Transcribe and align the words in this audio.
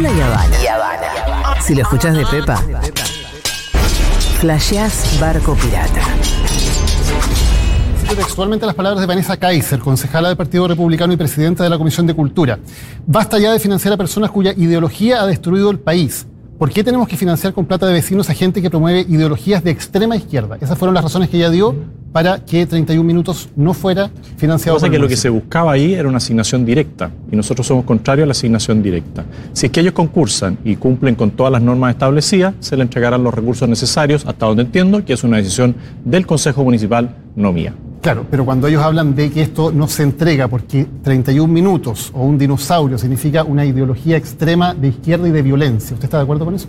Y 0.00 0.66
Habana. 0.66 1.60
Si 1.60 1.74
lo 1.74 1.82
escuchás 1.82 2.16
de 2.16 2.24
Pepa, 2.24 2.56
flasheás 4.40 5.18
barco 5.20 5.54
pirata. 5.54 6.00
Cito 8.00 8.16
textualmente 8.16 8.64
las 8.64 8.74
palabras 8.74 9.02
de 9.02 9.06
Vanessa 9.06 9.36
Kaiser, 9.36 9.78
concejala 9.78 10.28
del 10.28 10.38
Partido 10.38 10.66
Republicano 10.66 11.12
y 11.12 11.18
presidenta 11.18 11.64
de 11.64 11.68
la 11.68 11.76
Comisión 11.76 12.06
de 12.06 12.14
Cultura. 12.14 12.58
Basta 13.06 13.38
ya 13.38 13.52
de 13.52 13.60
financiar 13.60 13.92
a 13.92 13.98
personas 13.98 14.30
cuya 14.30 14.54
ideología 14.56 15.20
ha 15.20 15.26
destruido 15.26 15.70
el 15.70 15.78
país. 15.78 16.26
¿Por 16.60 16.70
qué 16.70 16.84
tenemos 16.84 17.08
que 17.08 17.16
financiar 17.16 17.54
con 17.54 17.64
plata 17.64 17.86
de 17.86 17.94
vecinos 17.94 18.28
a 18.28 18.34
gente 18.34 18.60
que 18.60 18.68
promueve 18.68 19.06
ideologías 19.08 19.64
de 19.64 19.70
extrema 19.70 20.14
izquierda? 20.14 20.58
Esas 20.60 20.76
fueron 20.76 20.94
las 20.94 21.02
razones 21.02 21.30
que 21.30 21.38
ella 21.38 21.48
dio 21.48 21.74
para 22.12 22.44
que 22.44 22.66
31 22.66 23.02
minutos 23.02 23.48
no 23.56 23.72
fuera 23.72 24.10
financiado. 24.36 24.76
Pasa 24.76 24.88
por 24.88 24.92
que 24.92 24.98
lo 24.98 25.08
que 25.08 25.16
se 25.16 25.30
buscaba 25.30 25.72
ahí 25.72 25.94
era 25.94 26.06
una 26.06 26.18
asignación 26.18 26.66
directa 26.66 27.12
y 27.32 27.36
nosotros 27.36 27.66
somos 27.66 27.86
contrarios 27.86 28.24
a 28.24 28.26
la 28.26 28.32
asignación 28.32 28.82
directa. 28.82 29.24
Si 29.54 29.64
es 29.64 29.72
que 29.72 29.80
ellos 29.80 29.94
concursan 29.94 30.58
y 30.62 30.76
cumplen 30.76 31.14
con 31.14 31.30
todas 31.30 31.50
las 31.50 31.62
normas 31.62 31.92
establecidas, 31.92 32.52
se 32.60 32.76
les 32.76 32.84
entregarán 32.84 33.24
los 33.24 33.32
recursos 33.32 33.66
necesarios, 33.66 34.26
hasta 34.26 34.44
donde 34.44 34.64
entiendo 34.64 35.02
que 35.02 35.14
es 35.14 35.24
una 35.24 35.38
decisión 35.38 35.74
del 36.04 36.26
Consejo 36.26 36.62
Municipal, 36.62 37.16
no 37.36 37.54
mía. 37.54 37.72
Claro, 38.00 38.26
pero 38.30 38.46
cuando 38.46 38.66
ellos 38.66 38.82
hablan 38.82 39.14
de 39.14 39.30
que 39.30 39.42
esto 39.42 39.72
no 39.72 39.86
se 39.86 40.02
entrega 40.02 40.48
porque 40.48 40.86
31 41.02 41.52
minutos 41.52 42.10
o 42.14 42.24
un 42.24 42.38
dinosaurio 42.38 42.96
significa 42.96 43.44
una 43.44 43.66
ideología 43.66 44.16
extrema 44.16 44.72
de 44.72 44.88
izquierda 44.88 45.28
y 45.28 45.32
de 45.32 45.42
violencia, 45.42 45.92
¿usted 45.92 46.04
está 46.04 46.16
de 46.16 46.22
acuerdo 46.22 46.46
con 46.46 46.54
eso? 46.54 46.68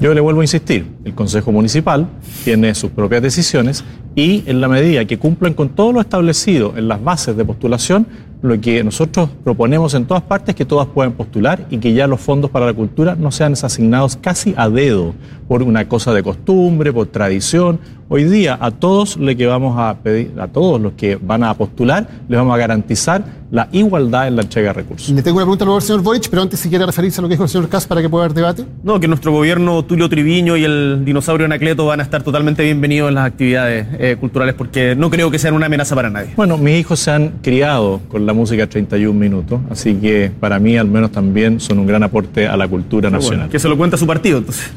Yo 0.00 0.12
le 0.12 0.20
vuelvo 0.20 0.40
a 0.40 0.44
insistir, 0.44 0.96
el 1.04 1.14
Consejo 1.14 1.52
Municipal 1.52 2.08
tiene 2.42 2.74
sus 2.74 2.90
propias 2.90 3.22
decisiones 3.22 3.84
y 4.14 4.44
en 4.46 4.60
la 4.60 4.68
medida 4.68 5.04
que 5.04 5.18
cumplan 5.18 5.54
con 5.54 5.70
todo 5.70 5.92
lo 5.92 6.00
establecido 6.00 6.74
en 6.76 6.88
las 6.88 7.02
bases 7.02 7.36
de 7.36 7.44
postulación, 7.44 8.06
lo 8.42 8.60
que 8.60 8.82
nosotros 8.82 9.30
proponemos 9.44 9.94
en 9.94 10.04
todas 10.04 10.24
partes 10.24 10.50
es 10.50 10.54
que 10.56 10.64
todas 10.64 10.88
puedan 10.88 11.12
postular 11.12 11.64
y 11.70 11.78
que 11.78 11.92
ya 11.92 12.08
los 12.08 12.20
fondos 12.20 12.50
para 12.50 12.66
la 12.66 12.74
cultura 12.74 13.14
no 13.14 13.30
sean 13.30 13.52
asignados 13.52 14.16
casi 14.16 14.52
a 14.56 14.68
dedo 14.68 15.14
por 15.46 15.62
una 15.62 15.88
cosa 15.88 16.12
de 16.12 16.24
costumbre, 16.24 16.92
por 16.92 17.06
tradición. 17.06 17.78
Hoy 18.08 18.24
día 18.24 18.58
a 18.60 18.72
todos 18.72 19.16
le 19.16 19.36
que 19.36 19.46
vamos 19.46 19.78
a 19.78 19.94
pedir, 20.02 20.32
a 20.40 20.48
todos 20.48 20.80
los 20.80 20.94
que 20.94 21.16
van 21.16 21.44
a 21.44 21.54
postular, 21.54 22.08
les 22.28 22.36
vamos 22.36 22.54
a 22.54 22.58
garantizar 22.58 23.24
la 23.52 23.68
igualdad 23.70 24.28
en 24.28 24.36
la 24.36 24.42
entrega 24.42 24.68
de 24.68 24.72
recursos. 24.72 25.10
Le 25.10 25.22
tengo 25.22 25.36
una 25.36 25.44
pregunta 25.44 25.64
al 25.64 25.82
señor 25.82 26.02
Boric, 26.02 26.28
pero 26.28 26.42
antes 26.42 26.58
si 26.58 26.68
quiere 26.68 26.84
referirse 26.84 27.20
a 27.20 27.22
lo 27.22 27.28
que 27.28 27.34
dijo 27.34 27.44
el 27.44 27.50
señor 27.50 27.68
Kass 27.68 27.86
para 27.86 28.02
que 28.02 28.08
pueda 28.08 28.24
haber 28.24 28.34
debate. 28.34 28.64
No, 28.82 28.98
que 28.98 29.06
nuestro 29.06 29.30
gobierno, 29.30 29.84
Tulio 29.84 30.08
Triviño 30.08 30.56
y 30.56 30.64
el 30.64 31.04
dinosaurio 31.04 31.44
Anacleto 31.46 31.86
van 31.86 32.00
a 32.00 32.02
estar 32.02 32.22
totalmente 32.22 32.64
bienvenidos 32.64 33.10
en 33.10 33.14
las 33.14 33.26
actividades 33.26 33.86
eh, 34.04 34.16
culturales 34.16 34.56
porque 34.56 34.96
no 34.96 35.10
creo 35.10 35.30
que 35.30 35.38
sean 35.38 35.54
una 35.54 35.66
amenaza 35.66 35.94
para 35.94 36.10
nadie. 36.10 36.32
Bueno, 36.34 36.58
mis 36.58 36.80
hijos 36.80 36.98
se 36.98 37.12
han 37.12 37.34
criado 37.40 38.00
con 38.08 38.26
la 38.26 38.32
música 38.32 38.66
31 38.66 39.16
minutos, 39.16 39.60
así 39.70 39.94
que 39.94 40.32
para 40.40 40.58
mí 40.58 40.76
al 40.76 40.88
menos 40.88 41.12
también 41.12 41.60
son 41.60 41.78
un 41.78 41.86
gran 41.86 42.02
aporte 42.02 42.48
a 42.48 42.56
la 42.56 42.66
cultura 42.66 43.10
nacional. 43.10 43.38
Bueno, 43.38 43.52
que 43.52 43.60
se 43.60 43.68
lo 43.68 43.78
cuenta 43.78 43.96
su 43.96 44.04
partido, 44.04 44.38
entonces. 44.38 44.72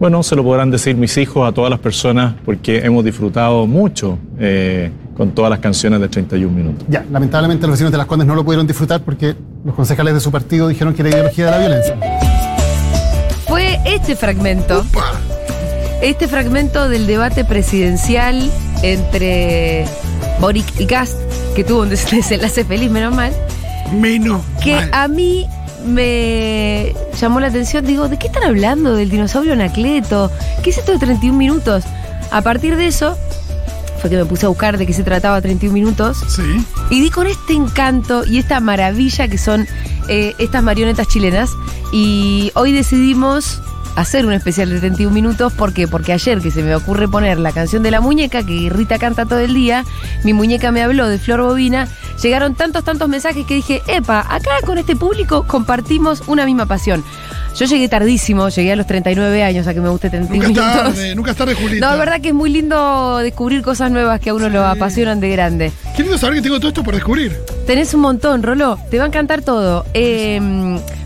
Bueno, 0.00 0.24
se 0.24 0.34
lo 0.34 0.42
podrán 0.42 0.72
decir 0.72 0.96
mis 0.96 1.16
hijos 1.18 1.48
a 1.48 1.52
todas 1.52 1.70
las 1.70 1.78
personas 1.78 2.34
porque 2.44 2.78
hemos 2.78 3.04
disfrutado 3.04 3.64
mucho 3.68 4.18
eh, 4.40 4.90
con 5.16 5.30
todas 5.30 5.48
las 5.48 5.60
canciones 5.60 6.00
de 6.00 6.08
31 6.08 6.52
minutos. 6.52 6.84
Ya, 6.88 7.06
lamentablemente 7.12 7.68
los 7.68 7.74
vecinos 7.74 7.92
de 7.92 7.98
Las 7.98 8.08
Condes 8.08 8.26
no 8.26 8.34
lo 8.34 8.44
pudieron 8.44 8.66
disfrutar 8.66 9.02
porque 9.02 9.36
los 9.64 9.72
concejales 9.76 10.14
de 10.14 10.20
su 10.20 10.32
partido 10.32 10.66
dijeron 10.66 10.94
que 10.94 11.02
era 11.02 11.10
ideología 11.10 11.44
de 11.44 11.50
la 11.52 11.58
violencia. 11.58 11.96
Fue 13.46 13.78
este 13.84 14.16
fragmento. 14.16 14.84
Este 16.02 16.26
fragmento 16.28 16.88
del 16.88 17.06
debate 17.06 17.44
presidencial 17.44 18.50
entre 18.82 19.86
Boric 20.40 20.66
y 20.80 20.86
Cast, 20.86 21.16
que 21.54 21.62
tuvo 21.64 21.82
un 21.82 21.90
des- 21.90 22.10
desenlace 22.10 22.64
feliz, 22.64 22.90
menos 22.90 23.14
mal, 23.14 23.32
Menos. 23.92 24.42
que 24.62 24.74
mal. 24.74 24.90
a 24.92 25.08
mí 25.08 25.46
me 25.86 26.94
llamó 27.20 27.38
la 27.40 27.48
atención. 27.48 27.86
Digo, 27.86 28.08
¿de 28.08 28.18
qué 28.18 28.26
están 28.26 28.42
hablando? 28.44 28.94
¿Del 28.96 29.10
dinosaurio 29.10 29.52
Anacleto? 29.52 30.30
¿Qué 30.62 30.70
es 30.70 30.78
esto 30.78 30.92
de 30.92 30.98
31 30.98 31.36
minutos? 31.38 31.84
A 32.32 32.42
partir 32.42 32.76
de 32.76 32.86
eso, 32.88 33.16
fue 34.00 34.10
que 34.10 34.16
me 34.16 34.24
puse 34.24 34.46
a 34.46 34.48
buscar 34.48 34.78
de 34.78 34.86
qué 34.86 34.92
se 34.92 35.04
trataba 35.04 35.40
31 35.40 35.72
minutos. 35.72 36.18
Sí. 36.28 36.42
Y 36.90 37.00
di 37.00 37.10
con 37.10 37.26
este 37.28 37.52
encanto 37.52 38.24
y 38.26 38.38
esta 38.38 38.58
maravilla 38.60 39.28
que 39.28 39.38
son 39.38 39.68
eh, 40.08 40.34
estas 40.38 40.62
marionetas 40.64 41.06
chilenas. 41.08 41.50
Y 41.92 42.50
hoy 42.54 42.72
decidimos 42.72 43.60
hacer 43.96 44.26
un 44.26 44.32
especial 44.32 44.70
de 44.70 44.78
31 44.80 45.12
minutos. 45.14 45.52
¿Por 45.52 45.72
qué? 45.72 45.86
Porque 45.88 46.12
ayer 46.12 46.40
que 46.40 46.50
se 46.50 46.62
me 46.62 46.74
ocurre 46.74 47.08
poner 47.08 47.38
la 47.38 47.52
canción 47.52 47.82
de 47.82 47.90
la 47.90 48.00
muñeca, 48.00 48.44
que 48.44 48.68
Rita 48.70 48.98
canta 48.98 49.26
todo 49.26 49.38
el 49.40 49.54
día, 49.54 49.84
mi 50.24 50.32
muñeca 50.32 50.72
me 50.72 50.82
habló 50.82 51.08
de 51.08 51.18
Flor 51.18 51.42
Bobina, 51.42 51.88
llegaron 52.22 52.54
tantos, 52.54 52.84
tantos 52.84 53.08
mensajes 53.08 53.44
que 53.46 53.54
dije, 53.56 53.82
epa, 53.86 54.20
acá 54.28 54.50
con 54.64 54.78
este 54.78 54.96
público 54.96 55.44
compartimos 55.46 56.22
una 56.26 56.46
misma 56.46 56.66
pasión. 56.66 57.04
Yo 57.54 57.66
llegué 57.66 57.86
tardísimo, 57.88 58.48
llegué 58.48 58.72
a 58.72 58.76
los 58.76 58.86
39 58.86 59.42
años 59.42 59.66
a 59.66 59.74
que 59.74 59.80
me 59.82 59.90
guste 59.90 60.08
31 60.08 60.48
Nunca 60.48 60.62
minutos. 60.62 60.82
tarde, 60.94 61.14
nunca 61.14 61.30
es 61.32 61.36
tarde, 61.36 61.54
Julita. 61.54 61.86
No, 61.86 61.92
es 61.92 61.98
verdad 61.98 62.20
que 62.22 62.28
es 62.28 62.34
muy 62.34 62.48
lindo 62.48 63.18
descubrir 63.18 63.60
cosas 63.62 63.90
nuevas 63.90 64.20
que 64.20 64.30
a 64.30 64.34
uno 64.34 64.48
lo 64.48 64.64
apasionan 64.64 65.20
de 65.20 65.28
grande. 65.28 65.72
Qué 65.96 66.02
lindo 66.02 66.16
saber 66.16 66.36
que 66.36 66.42
tengo 66.42 66.58
todo 66.58 66.68
esto 66.68 66.82
por 66.82 66.94
descubrir. 66.94 67.38
Tenés 67.66 67.92
un 67.92 68.00
montón, 68.00 68.42
Rolo. 68.42 68.78
Te 68.90 68.98
va 68.98 69.04
a 69.04 69.06
encantar 69.08 69.42
todo. 69.42 69.84
Eh, 69.92 70.40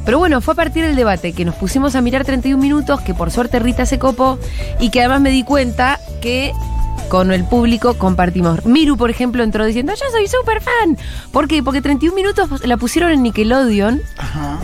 pero 0.04 0.19
bueno, 0.20 0.41
fue 0.41 0.52
a 0.52 0.54
partir 0.54 0.84
del 0.84 0.94
debate 0.94 1.32
que 1.32 1.44
nos 1.44 1.56
pusimos 1.56 1.97
a 1.97 2.00
mirar 2.00 2.24
31 2.24 2.62
minutos, 2.62 3.00
que 3.00 3.12
por 3.12 3.32
suerte 3.32 3.58
Rita 3.58 3.84
se 3.84 3.98
copó 3.98 4.38
y 4.78 4.91
que 4.91 5.00
además 5.00 5.20
me 5.20 5.30
di 5.30 5.42
cuenta 5.42 5.98
que 6.20 6.52
con 7.08 7.32
el 7.32 7.44
público 7.44 7.94
compartimos. 7.94 8.64
Miru, 8.64 8.97
por 8.97 9.10
ejemplo, 9.10 9.42
entró 9.42 9.64
diciendo, 9.64 9.92
yo 9.94 10.04
soy 10.12 10.28
súper 10.28 10.62
fan. 10.62 10.97
¿Por 11.32 11.48
qué? 11.48 11.62
Porque 11.64 11.82
31 11.82 12.14
minutos 12.14 12.64
la 12.64 12.76
pusieron 12.76 13.10
en 13.10 13.22
Nickelodeon 13.24 14.00
Ajá. 14.18 14.60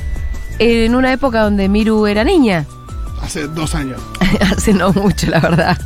en 0.61 0.95
una 0.95 1.13
época 1.13 1.43
donde 1.43 1.69
Miru 1.69 2.07
era 2.07 2.23
niña. 2.23 2.65
Hace 3.23 3.47
dos 3.49 3.75
años. 3.75 4.01
Hace 4.41 4.73
no 4.75 4.93
mucho, 4.93 5.29
la 5.29 5.41
verdad. 5.41 5.79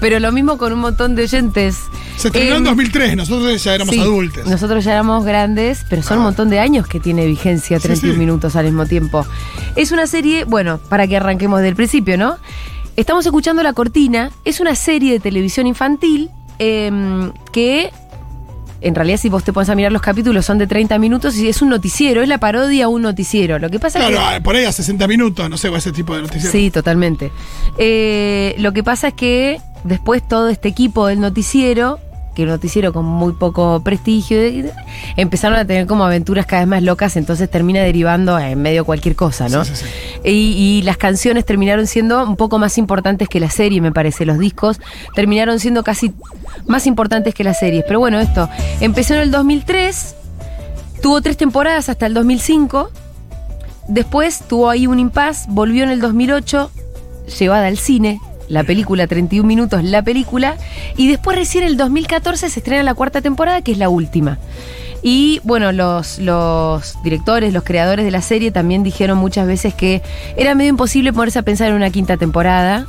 Pero 0.00 0.18
lo 0.18 0.32
mismo 0.32 0.58
con 0.58 0.72
un 0.72 0.80
montón 0.80 1.14
de 1.14 1.22
oyentes. 1.22 1.76
Se 2.16 2.28
estrenó 2.28 2.56
en 2.56 2.56
Em, 2.58 2.64
2003, 2.64 3.16
nosotros 3.16 3.62
ya 3.64 3.74
éramos 3.74 3.94
Sí, 3.94 4.00
adultos. 4.00 4.46
Nosotros 4.46 4.84
ya 4.84 4.92
éramos 4.92 5.24
grandes, 5.24 5.84
pero 5.88 6.02
son 6.02 6.18
un 6.18 6.22
Ah. 6.24 6.26
montón 6.26 6.50
de 6.50 6.58
años 6.58 6.86
que 6.86 7.00
tiene 7.00 7.26
vigencia 7.26 7.78
Sí, 7.78 7.84
31 7.86 8.14
sí. 8.14 8.18
minutos 8.18 8.56
al 8.56 8.64
mismo 8.66 8.86
tiempo. 8.86 9.24
Es 9.76 9.92
una 9.92 10.06
serie, 10.06 10.44
bueno, 10.44 10.78
para 10.88 11.06
que 11.06 11.16
arranquemos 11.16 11.60
del 11.62 11.74
principio, 11.76 12.18
¿no? 12.18 12.36
Estamos 12.96 13.24
escuchando 13.24 13.62
La 13.62 13.72
Cortina, 13.72 14.30
es 14.44 14.60
una 14.60 14.74
serie 14.74 15.12
de 15.12 15.20
televisión 15.20 15.66
infantil 15.66 16.30
em, 16.58 17.32
que, 17.52 17.90
en 18.82 18.94
realidad, 18.94 19.18
si 19.18 19.28
vos 19.28 19.44
te 19.44 19.52
pones 19.52 19.68
a 19.68 19.74
mirar 19.74 19.92
los 19.92 20.02
capítulos, 20.02 20.44
son 20.44 20.58
de 20.58 20.66
30 20.66 20.98
minutos 20.98 21.36
y 21.36 21.48
es 21.48 21.62
un 21.62 21.68
noticiero, 21.68 22.22
es 22.22 22.28
la 22.28 22.38
parodia 22.38 22.86
a 22.86 22.88
un 22.88 23.02
noticiero. 23.02 23.58
Lo 23.58 23.70
que 23.70 23.78
pasa 23.78 24.00
es 24.00 24.06
que. 24.06 24.18
ah, 24.18 24.40
por 24.42 24.56
ahí 24.56 24.64
a 24.64 24.72
60 24.72 25.06
minutos, 25.08 25.48
no 25.48 25.56
sé, 25.56 25.68
o 25.68 25.76
ese 25.76 25.92
tipo 25.92 26.14
de 26.14 26.22
noticias. 26.22 26.50
Sí, 26.50 26.70
totalmente. 26.70 27.30
Eh, 27.78 28.54
lo 28.58 28.72
que 28.72 28.82
pasa 28.82 29.08
es 29.08 29.14
que 29.14 29.60
después 29.84 30.26
todo 30.26 30.48
este 30.48 30.68
equipo 30.68 31.06
del 31.06 31.20
noticiero, 31.20 31.98
que 32.34 32.42
un 32.44 32.48
noticiero 32.48 32.92
con 32.92 33.04
muy 33.04 33.32
poco 33.34 33.80
prestigio, 33.84 34.46
y- 34.46 34.64
empezaron 35.16 35.58
a 35.58 35.64
tener 35.66 35.86
como 35.86 36.04
aventuras 36.04 36.46
cada 36.46 36.62
vez 36.62 36.68
más 36.68 36.82
locas, 36.82 37.16
entonces 37.16 37.50
termina 37.50 37.80
derivando 37.80 38.38
en 38.38 38.60
medio 38.60 38.84
cualquier 38.84 39.14
cosa, 39.16 39.48
¿no? 39.48 39.64
Sí, 39.64 39.72
sí, 39.74 39.84
Y, 40.24 40.30
y 40.30 40.82
las 40.82 40.96
canciones 40.96 41.44
terminaron 41.44 41.86
siendo 41.86 42.22
un 42.26 42.36
poco 42.36 42.58
más 42.58 42.78
importantes 42.78 43.28
que 43.28 43.40
la 43.40 43.50
serie, 43.50 43.80
me 43.80 43.92
parece. 43.92 44.24
Los 44.24 44.38
discos 44.38 44.80
terminaron 45.14 45.58
siendo 45.60 45.82
casi 45.84 46.12
más 46.66 46.86
importantes 46.86 47.34
que 47.34 47.44
las 47.44 47.58
series. 47.58 47.84
Pero 47.86 47.98
bueno, 48.00 48.20
esto 48.20 48.48
empezó 48.80 49.14
en 49.14 49.20
el 49.20 49.30
2003, 49.30 50.14
tuvo 51.02 51.20
tres 51.20 51.36
temporadas 51.36 51.88
hasta 51.88 52.06
el 52.06 52.14
2005. 52.14 52.90
Después 53.88 54.44
tuvo 54.48 54.70
ahí 54.70 54.86
un 54.86 54.98
impas, 55.00 55.46
volvió 55.48 55.82
en 55.84 55.90
el 55.90 56.00
2008, 56.00 56.70
llevada 57.38 57.66
al 57.66 57.76
cine, 57.78 58.20
la 58.52 58.64
película 58.64 59.06
31 59.06 59.48
minutos, 59.48 59.82
la 59.82 60.02
película, 60.02 60.58
y 60.98 61.08
después 61.08 61.38
recién 61.38 61.64
en 61.64 61.70
el 61.70 61.76
2014 61.78 62.50
se 62.50 62.60
estrena 62.60 62.82
la 62.82 62.92
cuarta 62.92 63.22
temporada, 63.22 63.62
que 63.62 63.72
es 63.72 63.78
la 63.78 63.88
última. 63.88 64.38
Y 65.02 65.40
bueno, 65.42 65.72
los, 65.72 66.18
los 66.18 67.02
directores, 67.02 67.54
los 67.54 67.64
creadores 67.64 68.04
de 68.04 68.10
la 68.10 68.20
serie 68.20 68.50
también 68.52 68.82
dijeron 68.82 69.16
muchas 69.16 69.46
veces 69.46 69.72
que 69.72 70.02
era 70.36 70.54
medio 70.54 70.68
imposible 70.68 71.14
ponerse 71.14 71.38
a 71.38 71.42
pensar 71.42 71.70
en 71.70 71.74
una 71.76 71.88
quinta 71.88 72.18
temporada 72.18 72.86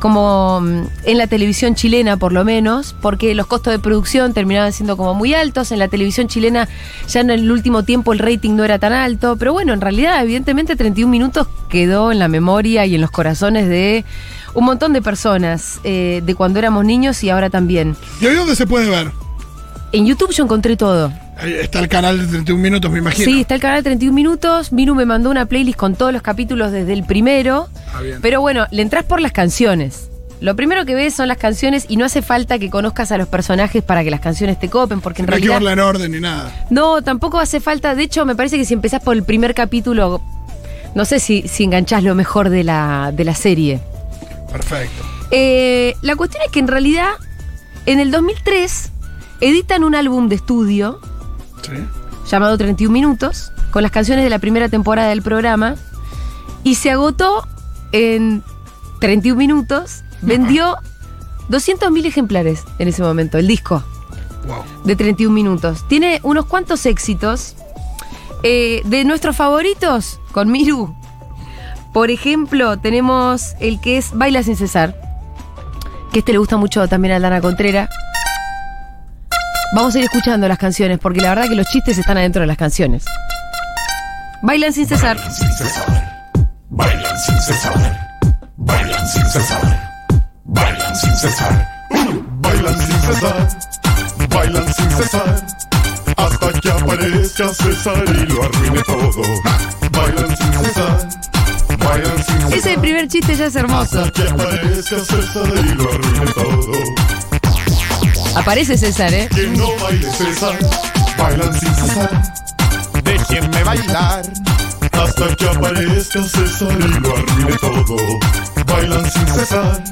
como 0.00 0.60
mm, 0.60 0.82
en 1.04 1.18
la 1.18 1.26
televisión 1.26 1.74
chilena 1.74 2.16
por 2.16 2.32
lo 2.32 2.44
menos, 2.44 2.94
porque 3.00 3.34
los 3.34 3.46
costos 3.46 3.72
de 3.72 3.78
producción 3.78 4.32
terminaban 4.34 4.72
siendo 4.72 4.96
como 4.96 5.14
muy 5.14 5.34
altos, 5.34 5.72
en 5.72 5.78
la 5.78 5.88
televisión 5.88 6.28
chilena 6.28 6.68
ya 7.08 7.20
en 7.20 7.30
el 7.30 7.50
último 7.50 7.82
tiempo 7.82 8.12
el 8.12 8.18
rating 8.18 8.56
no 8.56 8.64
era 8.64 8.78
tan 8.78 8.92
alto, 8.92 9.36
pero 9.36 9.52
bueno, 9.52 9.72
en 9.72 9.80
realidad 9.80 10.22
evidentemente 10.22 10.76
31 10.76 11.10
minutos 11.10 11.48
quedó 11.68 12.12
en 12.12 12.18
la 12.18 12.28
memoria 12.28 12.86
y 12.86 12.94
en 12.94 13.00
los 13.00 13.10
corazones 13.10 13.68
de 13.68 14.04
un 14.56 14.64
montón 14.64 14.92
de 14.94 15.02
personas, 15.02 15.80
eh, 15.84 16.22
de 16.24 16.34
cuando 16.34 16.58
éramos 16.58 16.84
niños 16.84 17.22
y 17.22 17.30
ahora 17.30 17.50
también. 17.50 17.94
¿Y 18.20 18.26
hoy 18.26 18.34
dónde 18.34 18.56
se 18.56 18.66
puede 18.66 18.88
ver? 18.90 19.12
En 19.92 20.06
YouTube 20.06 20.32
yo 20.32 20.44
encontré 20.44 20.76
todo. 20.76 21.12
Ahí 21.38 21.52
está 21.52 21.78
el 21.80 21.88
canal 21.88 22.18
de 22.18 22.26
31 22.26 22.60
minutos, 22.62 22.90
me 22.90 22.98
imagino. 22.98 23.24
Sí, 23.24 23.42
está 23.42 23.54
el 23.54 23.60
canal 23.60 23.82
31 23.82 24.14
minutos. 24.14 24.72
Miru 24.72 24.94
me 24.94 25.04
mandó 25.04 25.30
una 25.30 25.44
playlist 25.44 25.78
con 25.78 25.94
todos 25.94 26.10
los 26.12 26.22
capítulos 26.22 26.72
desde 26.72 26.94
el 26.94 27.04
primero. 27.04 27.68
Ah, 27.94 28.00
bien. 28.00 28.18
Pero 28.22 28.40
bueno, 28.40 28.66
le 28.70 28.80
entras 28.80 29.04
por 29.04 29.20
las 29.20 29.32
canciones. 29.32 30.08
Lo 30.40 30.56
primero 30.56 30.86
que 30.86 30.94
ves 30.94 31.14
son 31.14 31.28
las 31.28 31.36
canciones 31.36 31.84
y 31.88 31.98
no 31.98 32.06
hace 32.06 32.22
falta 32.22 32.58
que 32.58 32.70
conozcas 32.70 33.12
a 33.12 33.18
los 33.18 33.28
personajes 33.28 33.82
para 33.82 34.02
que 34.04 34.10
las 34.10 34.20
canciones 34.20 34.58
te 34.58 34.68
copen, 34.70 35.02
porque 35.02 35.20
en 35.22 35.26
no 35.28 35.34
hay 35.34 35.42
que 35.42 35.48
realidad. 35.48 35.66
verla 35.66 35.82
en 35.82 35.88
orden 35.88 36.12
ni 36.12 36.20
nada. 36.20 36.66
No, 36.70 37.02
tampoco 37.02 37.38
hace 37.38 37.60
falta. 37.60 37.94
De 37.94 38.02
hecho, 38.04 38.24
me 38.24 38.34
parece 38.34 38.56
que 38.56 38.64
si 38.64 38.72
empezás 38.74 39.02
por 39.02 39.14
el 39.14 39.22
primer 39.22 39.54
capítulo, 39.54 40.22
no 40.94 41.04
sé 41.04 41.20
si, 41.20 41.46
si 41.46 41.64
enganchás 41.64 42.02
lo 42.02 42.14
mejor 42.14 42.48
de 42.48 42.64
la, 42.64 43.12
de 43.14 43.24
la 43.24 43.34
serie. 43.34 43.80
Perfecto. 44.56 45.04
Eh, 45.30 45.96
la 46.02 46.16
cuestión 46.16 46.42
es 46.44 46.50
que 46.52 46.60
en 46.60 46.68
realidad, 46.68 47.10
en 47.86 48.00
el 48.00 48.10
2003, 48.10 48.90
editan 49.40 49.84
un 49.84 49.94
álbum 49.94 50.28
de 50.28 50.36
estudio 50.36 51.00
Sí. 51.62 51.72
llamado 52.30 52.56
31 52.56 52.92
Minutos, 52.92 53.52
con 53.70 53.82
las 53.82 53.92
canciones 53.92 54.24
de 54.24 54.30
la 54.30 54.38
primera 54.38 54.68
temporada 54.68 55.08
del 55.08 55.22
programa, 55.22 55.76
y 56.64 56.76
se 56.76 56.90
agotó 56.90 57.46
en 57.92 58.42
31 59.00 59.36
minutos, 59.38 60.02
vendió 60.22 60.76
200.000 61.48 62.06
ejemplares 62.06 62.64
en 62.78 62.88
ese 62.88 63.02
momento, 63.02 63.38
el 63.38 63.46
disco 63.46 63.82
Wow. 64.46 64.62
de 64.84 64.96
31 64.96 65.34
minutos. 65.34 65.84
Tiene 65.88 66.20
unos 66.22 66.46
cuantos 66.46 66.86
éxitos. 66.86 67.54
Eh, 68.42 68.82
de 68.84 69.04
nuestros 69.04 69.34
favoritos, 69.34 70.20
con 70.30 70.50
Miru, 70.52 70.94
por 71.96 72.10
ejemplo, 72.10 72.76
tenemos 72.76 73.56
el 73.58 73.80
que 73.80 73.96
es 73.96 74.10
Baila 74.12 74.42
sin 74.42 74.54
cesar, 74.54 74.94
que 76.12 76.18
este 76.18 76.32
le 76.32 76.36
gusta 76.36 76.58
mucho 76.58 76.86
también 76.88 77.14
a 77.14 77.20
Dana 77.20 77.40
Contrera. 77.40 77.88
Vamos 79.74 79.94
a 79.94 79.98
ir 80.00 80.04
escuchando 80.04 80.46
las 80.46 80.58
canciones, 80.58 80.98
porque 80.98 81.22
la 81.22 81.30
verdad 81.30 81.48
que 81.48 81.54
los 81.54 81.66
chistes 81.68 81.96
están 81.96 82.18
adentro 82.18 82.42
de 82.42 82.48
las 82.48 82.58
canciones. 82.58 83.06
Bailan 84.42 84.74
sin 84.74 84.86
cesar. 84.86 85.16
sin 85.32 85.50
cesar. 85.52 86.30
Bailan 86.68 87.18
sin 87.18 87.40
cesar. 87.40 88.18
Bailan 88.58 89.08
sin 89.08 89.26
cesar. 89.26 89.90
Bailan 90.44 90.96
sin 90.96 91.16
cesar. 91.16 91.68
Bailan 92.42 92.78
sin 92.78 93.00
cesar. 93.00 93.48
Bailan 94.28 94.74
sin 94.74 94.90
cesar. 94.90 95.46
Hasta 96.18 96.60
que 96.60 96.70
aparezca 96.72 97.48
César 97.54 98.04
y 98.06 98.26
lo 98.26 98.42
arruine 98.42 98.82
todo. 98.82 99.22
Bailan 99.92 100.36
sin 100.36 100.52
cesar. 100.52 101.35
Ese 102.52 102.78
primer 102.78 103.08
chiste 103.08 103.34
ya 103.36 103.46
es 103.46 103.56
hermoso. 103.56 104.00
Hasta 104.00 104.10
que 104.10 104.28
aparezca 104.28 104.98
César 104.98 105.52
y 105.64 105.74
lo 105.74 105.90
arruine 105.92 106.32
todo. 106.32 106.72
Aparece 108.36 108.76
César, 108.78 109.12
¿eh? 109.14 109.28
Que 109.34 109.46
no 109.48 109.68
baile 109.82 110.10
César. 110.12 110.58
Bailan 111.18 111.58
sin 111.58 111.74
cesar. 111.74 112.22
Déjenme 113.04 113.64
bailar. 113.64 114.22
Hasta 114.92 115.36
que 115.36 115.48
aparezca 115.48 116.22
César 116.22 116.76
y 116.78 117.00
lo 117.00 117.16
arruine 117.16 117.56
todo. 117.60 117.96
Bailan 118.66 119.10
sin 119.10 119.26
cesar. 119.28 119.84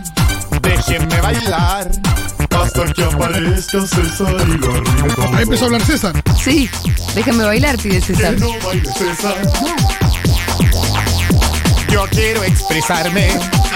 Déjenme 0.62 1.20
bailar. 1.20 1.90
Hasta 2.50 2.92
que 2.92 3.04
aparezca 3.04 3.80
César 3.86 4.34
y 4.48 4.58
lo 4.58 4.70
arruine 4.74 5.14
todo. 5.14 5.34
Ahí 5.36 5.42
empezó 5.42 5.64
a 5.64 5.66
hablar 5.66 5.82
César. 5.82 6.22
Sí, 6.42 6.68
déjame 7.14 7.44
bailar, 7.44 7.76
pide 7.78 8.00
Que 8.00 8.14
César. 8.14 8.34
no 8.38 8.48
baile 8.64 8.90
César. 8.92 9.36
Yo 11.94 12.04
quiero 12.10 12.42
expresarme. 12.42 13.28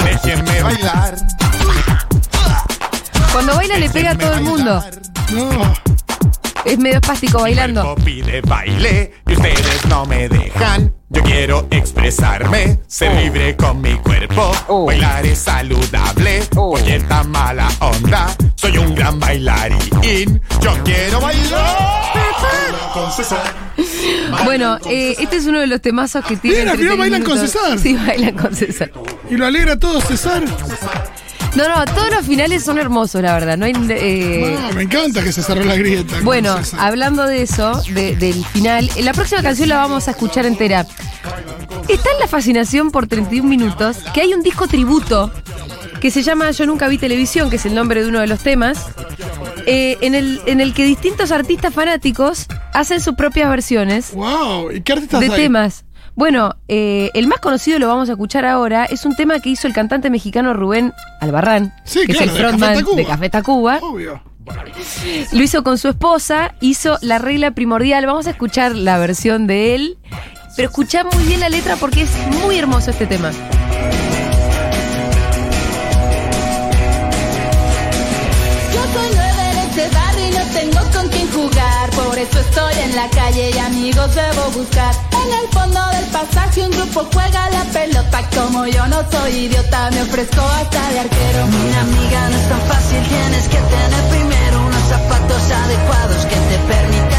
Déjenme 0.03 0.61
bailar. 0.61 1.15
Cuando 3.33 3.55
baila 3.55 3.79
le 3.79 3.89
pega 3.91 4.11
a 4.11 4.19
todo 4.19 4.35
el 4.35 4.41
mundo. 4.41 4.85
Es 6.65 6.79
medio 6.81 6.97
espástico 6.97 7.43
bailando. 7.43 7.95
pide 8.05 8.41
baile 8.41 9.13
y 9.25 9.35
ustedes 9.35 9.87
no 9.87 10.05
me 10.05 10.29
dejan. 10.29 10.93
Yo 11.11 11.23
quiero 11.23 11.69
expresarme, 11.71 12.81
ser 12.89 13.15
libre 13.23 13.57
con 13.57 13.81
mi 13.81 13.95
cuerpo. 13.95 14.51
Bailar 14.85 15.25
es 15.25 15.39
saludable, 15.39 16.43
porque 16.53 16.97
esta 16.97 17.23
mala 17.23 17.69
onda. 17.79 18.35
Soy 18.57 18.79
un 18.79 18.97
gran 18.97 19.21
bailarín. 19.21 20.43
Yo 20.61 20.73
quiero 20.83 21.21
bailar. 21.21 22.13
Con 22.93 23.13
César. 23.13 23.55
Bueno, 24.45 24.79
eh, 24.89 25.17
este 25.19 25.37
es 25.37 25.47
uno 25.47 25.61
de 25.61 25.67
los 25.67 25.81
temazos 25.81 26.25
que 26.25 26.37
tiene. 26.37 26.57
Bien, 26.59 26.69
al 26.69 26.79
final 26.79 26.97
31 26.97 26.99
bailan 26.99 27.23
con. 27.23 27.39
César. 27.39 27.79
Sí, 27.79 27.95
bailan 27.95 28.35
con 28.37 28.55
César. 28.55 28.91
Y 29.31 29.37
lo 29.37 29.47
alegra 29.47 29.79
todo 29.79 30.01
César. 30.01 30.43
No, 31.57 31.67
no, 31.69 31.85
todos 31.87 32.11
los 32.11 32.27
finales 32.27 32.63
son 32.63 32.79
hermosos, 32.79 33.21
la 33.23 33.33
verdad. 33.35 33.57
No 33.57 33.65
hay. 33.65 33.73
eh, 33.91 34.59
No, 34.69 34.73
me 34.75 34.83
encanta 34.83 35.23
que 35.25 35.33
se 35.33 35.43
cerró 35.43 35.65
la 35.65 35.77
grieta. 35.77 36.15
Bueno, 36.23 36.57
hablando 36.79 37.27
de 37.27 37.43
eso, 37.43 37.83
de- 37.95 38.17
del 38.17 38.45
final, 38.47 38.89
la 39.01 39.13
próxima 39.13 39.43
canción 39.43 39.69
la 39.71 39.77
vamos 39.79 40.09
a 40.09 40.13
escuchar 40.13 40.47
entera. 40.47 40.87
Está 41.89 42.11
en 42.13 42.21
la 42.21 42.29
fascinación 42.29 42.91
por 42.91 43.07
31 43.07 43.49
minutos 43.49 43.97
que 44.15 44.21
hay 44.21 44.35
un 44.35 44.43
disco 44.43 44.69
tributo 44.69 45.33
que 46.01 46.11
se 46.11 46.23
llama 46.23 46.51
Yo 46.53 46.65
Nunca 46.67 46.87
Vi 46.87 46.99
Televisión, 46.99 47.51
que 47.51 47.57
es 47.57 47.67
el 47.67 47.75
nombre 47.75 48.03
de 48.03 48.09
uno 48.09 48.21
de 48.21 48.27
los 48.29 48.41
temas, 48.41 48.87
eh, 49.69 49.99
en, 50.01 50.15
el, 50.15 50.41
en 50.47 50.61
el 50.61 50.75
que 50.75 50.85
distintos 50.85 51.31
artistas 51.31 51.73
fanáticos 51.75 52.47
hacen 52.73 53.01
sus 53.01 53.15
propias 53.15 53.49
versiones 53.51 54.13
Wow. 54.15 54.71
¿Y 54.73 54.81
qué 54.81 54.93
artistas 54.95 55.21
de 55.21 55.27
hay? 55.27 55.43
temas. 55.43 55.85
Bueno, 56.15 56.57
eh, 56.67 57.11
el 57.15 57.29
más 57.29 57.39
conocido 57.39 57.79
lo 57.79 57.87
vamos 57.87 58.09
a 58.09 58.13
escuchar 58.13 58.45
ahora, 58.45 58.87
es 58.87 59.05
un 59.05 59.15
tema 59.15 59.39
que 59.39 59.51
hizo 59.51 59.69
el 59.69 59.73
cantante 59.73 60.11
mexicano 60.11 60.53
Rubén 60.53 60.93
Albarrán, 61.21 61.73
Sí, 61.85 62.01
que 62.07 62.15
claro, 62.15 62.25
es 62.25 62.31
el 62.33 62.37
frontman 62.45 62.75
Café 62.81 62.97
de 62.97 63.05
Café 63.05 63.31
Tacuba. 63.31 63.79
Obvio. 63.83 64.21
Lo 65.33 65.43
hizo 65.43 65.63
con 65.63 65.79
su 65.79 65.89
esposa, 65.89 66.55
hizo 66.61 66.99
la 67.03 67.19
regla 67.19 67.51
primordial. 67.53 68.07
Vamos 68.07 68.27
a 68.27 68.31
escuchar 68.31 68.75
la 68.75 68.99
versión 68.99 69.47
de 69.47 69.75
él, 69.75 69.99
pero 70.57 70.69
escuchá 70.71 71.05
muy 71.05 71.23
bien 71.25 71.41
la 71.41 71.51
letra 71.51 71.77
porque 71.77 72.03
es 72.03 72.11
muy 72.43 72.59
hermoso 72.59 72.91
este 72.91 73.07
tema. 73.07 73.31
Por 81.49 82.19
eso 82.19 82.41
estoy 82.41 82.75
en 82.85 82.97
la 82.97 83.09
calle 83.11 83.51
y 83.55 83.59
amigos 83.59 84.15
debo 84.15 84.51
buscar. 84.51 84.95
En 85.13 85.33
el 85.33 85.49
fondo 85.53 85.81
del 85.89 86.05
pasaje 86.07 86.63
un 86.63 86.71
grupo 86.71 87.07
juega 87.13 87.51
la 87.51 87.65
pelota. 87.65 88.29
Como 88.35 88.67
yo 88.67 88.87
no 88.89 88.99
soy 89.11 89.33
idiota, 89.47 89.91
me 89.91 90.03
ofrezco 90.03 90.43
hasta 90.43 90.91
de 90.91 91.01
arquero. 91.01 91.47
Mi 91.47 91.75
amiga, 91.75 92.29
no 92.29 92.37
es 92.37 92.49
tan 92.49 92.61
fácil, 92.63 93.03
tienes 93.09 93.49
que 93.49 93.57
tener 93.57 94.05
primero 94.11 94.61
unos 94.61 94.83
zapatos 94.89 95.43
adecuados 95.51 96.25
que 96.27 96.37
te 96.37 96.59
permitan 96.67 97.18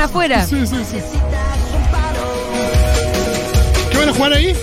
Dejan 0.00 0.10
afuera. 0.10 0.46
Sí, 0.46 0.66
sí, 0.66 0.76
sí. 0.90 0.98
¿Qué 3.90 3.98
van 3.98 4.08
a 4.08 4.12
jugar 4.14 4.32
ahí? 4.32 4.56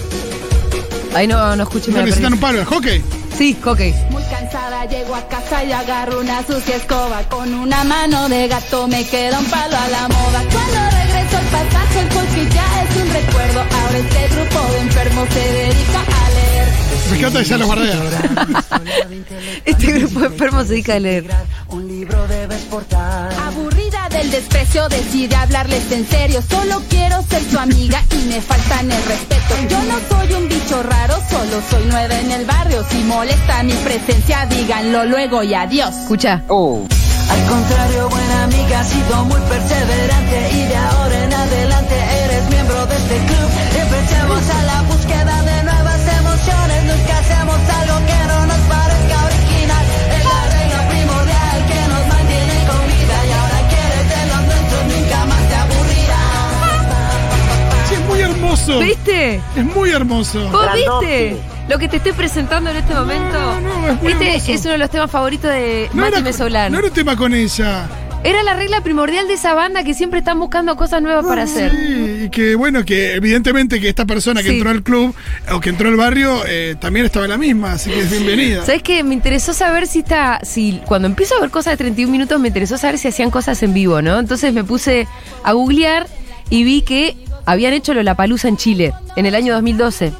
Ahí 1.14 1.28
no, 1.28 1.56
no 1.56 1.64
escuché 1.64 1.92
me 1.92 2.00
la 2.00 2.06
Necesitan 2.06 2.34
un 2.34 2.40
palo. 2.40 2.60
¿El 2.60 2.66
hockey? 2.66 3.04
Sí, 3.38 3.56
hockey. 3.64 3.94
Muy 4.10 4.24
cansada 4.24 4.86
llego 4.86 5.14
a 5.14 5.28
casa 5.28 5.64
y 5.64 5.72
agarro 5.72 6.22
una 6.22 6.44
sucia 6.44 6.78
escoba 6.78 7.22
Con 7.30 7.54
una 7.54 7.84
mano 7.84 8.28
de 8.30 8.48
gato 8.48 8.88
me 8.88 9.06
queda 9.06 9.38
un 9.38 9.46
palo 9.46 9.78
a 9.78 9.88
la 9.90 10.08
moda 10.08 10.44
Cuando 10.52 10.98
regreso 10.98 11.38
al 11.38 11.46
pasaje 11.46 12.00
el 12.00 12.08
coche 12.10 12.50
ya 12.56 12.84
es 12.84 12.96
un 12.96 13.14
recuerdo 13.14 13.60
Ahora 13.60 13.98
este 14.00 14.28
grupo 14.36 14.72
de 14.72 14.80
enfermos 14.80 15.30
se 15.30 15.40
dedica 15.40 16.00
a 16.00 16.30
leer 16.30 16.68
Me 17.12 17.18
encanta 17.18 17.40
que 17.40 17.46
ya 17.46 17.58
los 17.58 17.68
bardea. 17.68 17.96
Este 19.66 19.92
grupo 19.92 20.20
de 20.22 20.26
enfermos 20.28 20.64
se 20.68 20.74
dedica 20.74 20.96
a 20.96 21.00
leer. 21.00 21.26
Un 21.70 21.88
libro 21.88 22.28
debes 22.28 22.62
portar. 22.64 23.34
Aburrida 23.34 23.87
del 24.18 24.32
desprecio 24.32 24.90
decide 24.90 25.36
hablarles 25.36 25.92
en 25.92 26.08
serio. 26.08 26.42
Solo 26.50 26.82
quiero 26.90 27.22
ser 27.30 27.44
su 27.44 27.60
amiga 27.60 28.04
y 28.12 28.28
me 28.28 28.42
faltan 28.42 28.92
el 28.92 29.04
respeto. 29.06 29.54
Yo 29.70 29.84
no 29.84 29.96
soy 30.10 30.34
un 30.34 30.50
bicho 30.50 30.82
raro, 30.82 31.16
solo 31.30 31.62
soy 31.70 31.86
nueva 31.86 32.20
en 32.20 32.32
el 32.32 32.46
barrio. 32.46 32.84
Si 32.90 33.04
molesta 33.04 33.62
mi 33.64 33.74
presencia 33.74 34.46
díganlo 34.48 35.06
luego 35.06 35.44
y 35.44 35.54
adiós. 35.54 35.96
Escucha. 35.96 36.34
Al 36.34 37.46
contrario, 37.46 38.10
buena 38.10 38.44
amiga, 38.46 38.80
has 38.80 38.90
sido 38.90 39.26
muy 39.26 39.42
perseverante. 39.42 40.50
Y 40.54 40.62
de 40.64 40.78
ahora 40.78 41.24
en 41.24 41.34
adelante 41.34 41.96
eres 42.24 42.50
miembro 42.50 42.86
de 42.88 42.96
este 42.96 43.18
club. 43.18 43.50
Siempre 43.74 44.04
echamos 44.04 44.50
a 44.50 44.67
hermoso. 58.48 58.80
¿Viste? 58.80 59.42
Es 59.56 59.66
muy 59.66 59.90
hermoso. 59.92 60.50
¿Vos 60.50 60.66
viste? 60.74 61.38
Lo 61.70 61.78
que 61.78 61.88
te 61.90 61.98
estoy 61.98 62.14
presentando 62.14 62.70
en 62.70 62.78
este 62.78 62.94
momento. 62.94 63.40
no, 63.40 63.62
no, 63.62 63.88
es 63.90 64.02
muy 64.02 64.12
este 64.14 64.28
hermoso. 64.30 64.52
es 64.54 64.62
uno 64.62 64.72
de 64.72 64.78
los 64.78 64.90
temas 64.90 65.12
favoritos 65.12 65.52
de 65.52 65.90
No 65.94 66.02
Mati 66.02 66.14
era, 66.16 66.22
Mesolán. 66.24 66.72
no 66.72 66.80
era 66.80 66.88
un 66.88 66.94
tema 66.94 67.16
con 67.16 67.34
ella. 67.34 67.88
Era 68.24 68.42
la 68.44 68.56
regla 68.56 68.82
primordial 68.82 69.28
de 69.28 69.36
esa 69.36 69.54
banda 69.54 69.84
que 69.84 69.94
siempre 69.94 70.20
están 70.20 70.40
buscando 70.40 70.76
cosas 70.76 71.02
nuevas 71.02 71.26
para 71.26 71.44
hacer. 71.44 71.72
Sí, 71.72 72.24
y 72.26 72.30
que 72.30 72.56
bueno, 72.56 72.84
que 72.84 73.14
evidentemente 73.14 73.80
que 73.80 73.90
esta 73.90 74.06
persona 74.06 74.42
que 74.42 74.50
Sí. 74.50 74.56
entró 74.56 74.72
al 74.72 74.82
club 74.82 75.14
o 75.52 75.60
que 75.60 75.70
entró 75.70 75.88
al 75.88 75.96
barrio 75.98 76.42
eh, 76.48 76.76
también 76.80 77.06
estaba 77.06 77.26
en 77.26 77.32
la 77.32 77.38
misma, 77.38 77.74
así 77.74 77.92
que 77.92 78.00
es 78.00 78.10
bienvenida. 78.10 78.66
¿Sabes 78.66 78.82
qué? 78.82 79.04
Me 79.04 79.14
interesó 79.14 79.54
saber 79.54 79.88
si 79.88 80.00
está. 80.00 80.40
Si 80.44 80.82
cuando 80.88 81.08
empiezo 81.08 81.36
a 81.36 81.42
ver 81.42 81.52
cosas 81.52 81.74
de 81.74 81.78
31 81.78 82.12
minutos, 82.12 82.40
me 82.40 82.48
interesó 82.48 82.78
saber 82.78 82.98
si 82.98 83.08
hacían 83.08 83.30
cosas 83.30 83.62
en 83.62 83.74
vivo, 83.74 84.02
¿no? 84.02 84.18
Entonces 84.20 84.52
me 84.52 84.64
puse 84.64 85.08
a 85.44 85.52
googlear 85.54 86.08
y 86.50 86.64
vi 86.64 86.82
que 86.82 87.16
habían 87.48 87.74
hecho 87.74 87.94
Lollapalooza 87.94 88.50
en 88.50 88.58
Chile 88.58 88.94
en 89.16 89.26
el 89.26 89.34
año 89.34 89.54
2012. 89.54 90.14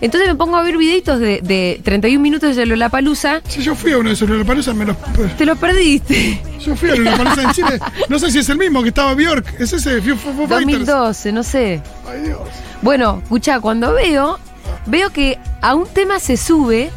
Entonces 0.00 0.28
me 0.28 0.34
pongo 0.36 0.56
a 0.56 0.62
ver 0.62 0.76
videitos 0.76 1.18
de, 1.18 1.40
de 1.42 1.80
31 1.82 2.22
minutos 2.22 2.54
de 2.54 2.66
Lollapalooza. 2.66 3.40
Si 3.48 3.62
yo 3.62 3.74
fui 3.74 3.92
a 3.92 3.98
uno 3.98 4.10
de 4.10 4.14
esos 4.14 4.28
Lollapalooza, 4.28 4.72
me 4.72 4.84
los... 4.84 4.96
Te 5.36 5.44
lo 5.44 5.56
perdiste. 5.56 6.40
Yo 6.64 6.76
fui 6.76 6.90
a 6.90 6.94
Lollapalooza 6.94 7.42
en 7.42 7.50
Chile. 7.52 7.80
No 8.08 8.18
sé 8.18 8.30
si 8.30 8.38
es 8.38 8.48
el 8.48 8.58
mismo 8.58 8.82
que 8.82 8.90
estaba 8.90 9.14
Bjork. 9.14 9.60
¿Es 9.60 9.72
ese? 9.72 10.00
Foo 10.00 10.16
Foo 10.16 10.46
Fighters. 10.46 10.86
2012, 10.86 11.32
no 11.32 11.42
sé. 11.42 11.82
Ay, 12.08 12.22
Dios. 12.22 12.38
Bueno, 12.82 13.20
escucha, 13.22 13.58
cuando 13.60 13.92
veo, 13.92 14.38
veo 14.86 15.10
que 15.10 15.38
a 15.62 15.74
un 15.74 15.88
tema 15.88 16.20
se 16.20 16.36
sube 16.36 16.90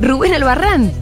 Rubén 0.00 0.34
Albarrán. 0.34 0.92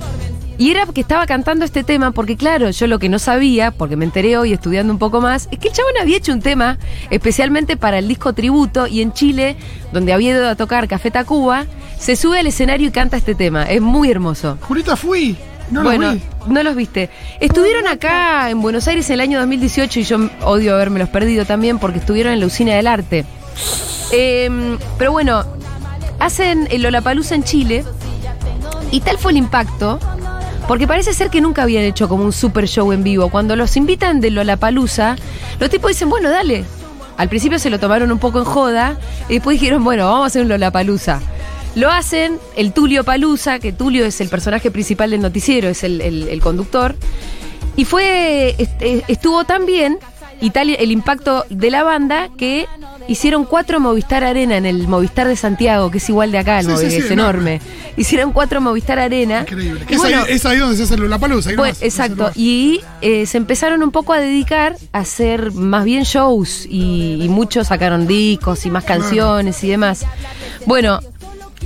Y 0.58 0.70
era 0.70 0.86
que 0.86 1.00
estaba 1.00 1.26
cantando 1.26 1.64
este 1.64 1.82
tema 1.82 2.12
porque, 2.12 2.36
claro, 2.36 2.70
yo 2.70 2.86
lo 2.86 2.98
que 2.98 3.08
no 3.08 3.18
sabía, 3.18 3.70
porque 3.70 3.96
me 3.96 4.04
enteré 4.04 4.36
hoy 4.36 4.52
estudiando 4.52 4.92
un 4.92 4.98
poco 4.98 5.20
más, 5.20 5.48
es 5.50 5.58
que 5.58 5.68
el 5.68 5.74
chabón 5.74 5.92
había 6.00 6.18
hecho 6.18 6.32
un 6.32 6.42
tema 6.42 6.78
especialmente 7.10 7.76
para 7.76 7.98
el 7.98 8.08
disco 8.08 8.32
tributo 8.32 8.86
y 8.86 9.02
en 9.02 9.12
Chile, 9.12 9.56
donde 9.92 10.12
había 10.12 10.30
ido 10.30 10.48
a 10.48 10.56
tocar 10.56 10.88
Café 10.88 11.10
Tacuba, 11.10 11.66
se 11.98 12.16
sube 12.16 12.38
al 12.38 12.46
escenario 12.46 12.88
y 12.88 12.90
canta 12.90 13.16
este 13.16 13.34
tema. 13.34 13.64
Es 13.64 13.80
muy 13.80 14.10
hermoso. 14.10 14.58
Julita, 14.60 14.96
fui. 14.96 15.36
No 15.70 15.82
bueno, 15.82 16.14
no 16.46 16.62
los 16.62 16.76
viste. 16.76 17.08
Estuvieron 17.40 17.86
acá 17.86 18.50
en 18.50 18.60
Buenos 18.60 18.86
Aires 18.88 19.08
en 19.08 19.14
el 19.14 19.20
año 19.20 19.38
2018 19.38 20.00
y 20.00 20.02
yo 20.02 20.18
odio 20.42 20.74
haberme 20.74 20.98
los 20.98 21.08
perdido 21.08 21.46
también 21.46 21.78
porque 21.78 21.98
estuvieron 21.98 22.32
en 22.34 22.40
la 22.40 22.46
usina 22.46 22.74
del 22.74 22.86
arte. 22.86 23.24
Em, 24.12 24.78
pero 24.98 25.12
bueno, 25.12 25.44
hacen 26.18 26.68
el 26.70 26.82
Lollapalooza 26.82 27.34
en 27.34 27.44
Chile 27.44 27.84
y 28.90 29.00
tal 29.00 29.16
fue 29.16 29.32
el 29.32 29.38
impacto 29.38 29.98
porque 30.68 30.86
parece 30.86 31.12
ser 31.14 31.30
que 31.30 31.40
nunca 31.40 31.62
habían 31.62 31.84
hecho 31.84 32.08
como 32.08 32.24
un 32.24 32.32
super 32.32 32.66
show 32.68 32.92
en 32.92 33.02
vivo. 33.02 33.28
Cuando 33.30 33.56
los 33.56 33.76
invitan 33.76 34.20
de 34.20 34.30
Lollapalooza, 34.30 35.16
los 35.60 35.70
tipos 35.70 35.90
dicen, 35.90 36.08
bueno, 36.08 36.30
dale. 36.30 36.64
Al 37.16 37.28
principio 37.28 37.58
se 37.58 37.68
lo 37.70 37.78
tomaron 37.78 38.10
un 38.10 38.18
poco 38.18 38.38
en 38.38 38.44
joda 38.44 38.98
y 39.28 39.34
después 39.34 39.60
dijeron, 39.60 39.84
bueno, 39.84 40.06
vamos 40.06 40.24
a 40.24 40.26
hacer 40.26 40.42
un 40.42 40.48
Lollapalooza. 40.48 41.20
Lo 41.74 41.90
hacen 41.90 42.38
el 42.56 42.72
Tulio 42.72 43.02
Palusa, 43.04 43.58
que 43.58 43.72
Tulio 43.72 44.04
es 44.04 44.20
el 44.20 44.28
personaje 44.28 44.70
principal 44.70 45.10
del 45.10 45.20
noticiero, 45.22 45.68
es 45.68 45.84
el, 45.84 46.40
conductor. 46.42 46.94
Y 47.76 47.84
fue. 47.86 48.54
est- 48.58 48.82
estuvo 49.08 49.44
tan 49.44 49.64
bien 49.64 49.98
y 50.40 50.50
tal 50.50 50.68
el 50.70 50.90
impacto 50.92 51.46
de 51.48 51.70
la 51.70 51.82
banda 51.82 52.28
que 52.36 52.66
hicieron 53.08 53.44
cuatro 53.44 53.80
Movistar 53.80 54.24
Arena 54.24 54.56
en 54.56 54.66
el 54.66 54.88
Movistar 54.88 55.28
de 55.28 55.36
Santiago, 55.36 55.90
que 55.90 55.98
es 55.98 56.08
igual 56.08 56.32
de 56.32 56.38
acá, 56.38 56.60
el 56.60 56.66
Sí, 56.66 56.72
sí, 56.72 56.84
Movi- 56.84 56.90
sí, 56.90 56.96
es 56.96 57.10
enorme. 57.10 57.60
Hicieron 57.96 58.32
cuatro 58.32 58.60
Movistar 58.60 58.98
Arena. 58.98 59.40
Increíble. 59.42 59.80
Y 59.88 59.94
Es, 59.94 59.98
bueno, 60.00 60.18
ahí, 60.22 60.34
es 60.34 60.46
ahí 60.46 60.58
donde 60.58 60.76
se 60.76 60.82
hace 60.84 60.96
la 60.96 61.18
palusa. 61.18 61.50
bueno, 61.56 61.74
exacto. 61.80 62.30
Y 62.34 62.80
eh, 63.00 63.26
se 63.26 63.36
empezaron 63.38 63.82
un 63.82 63.90
poco 63.90 64.12
a 64.12 64.18
dedicar 64.20 64.76
a 64.92 64.98
hacer 65.00 65.52
más 65.52 65.84
bien 65.84 66.04
shows 66.04 66.66
y, 66.68 67.18
y 67.22 67.28
muchos 67.28 67.68
sacaron 67.68 68.06
discos 68.06 68.64
y 68.66 68.70
más 68.70 68.84
canciones 68.84 69.62
y 69.64 69.68
demás. 69.68 70.04
Bueno, 70.66 71.00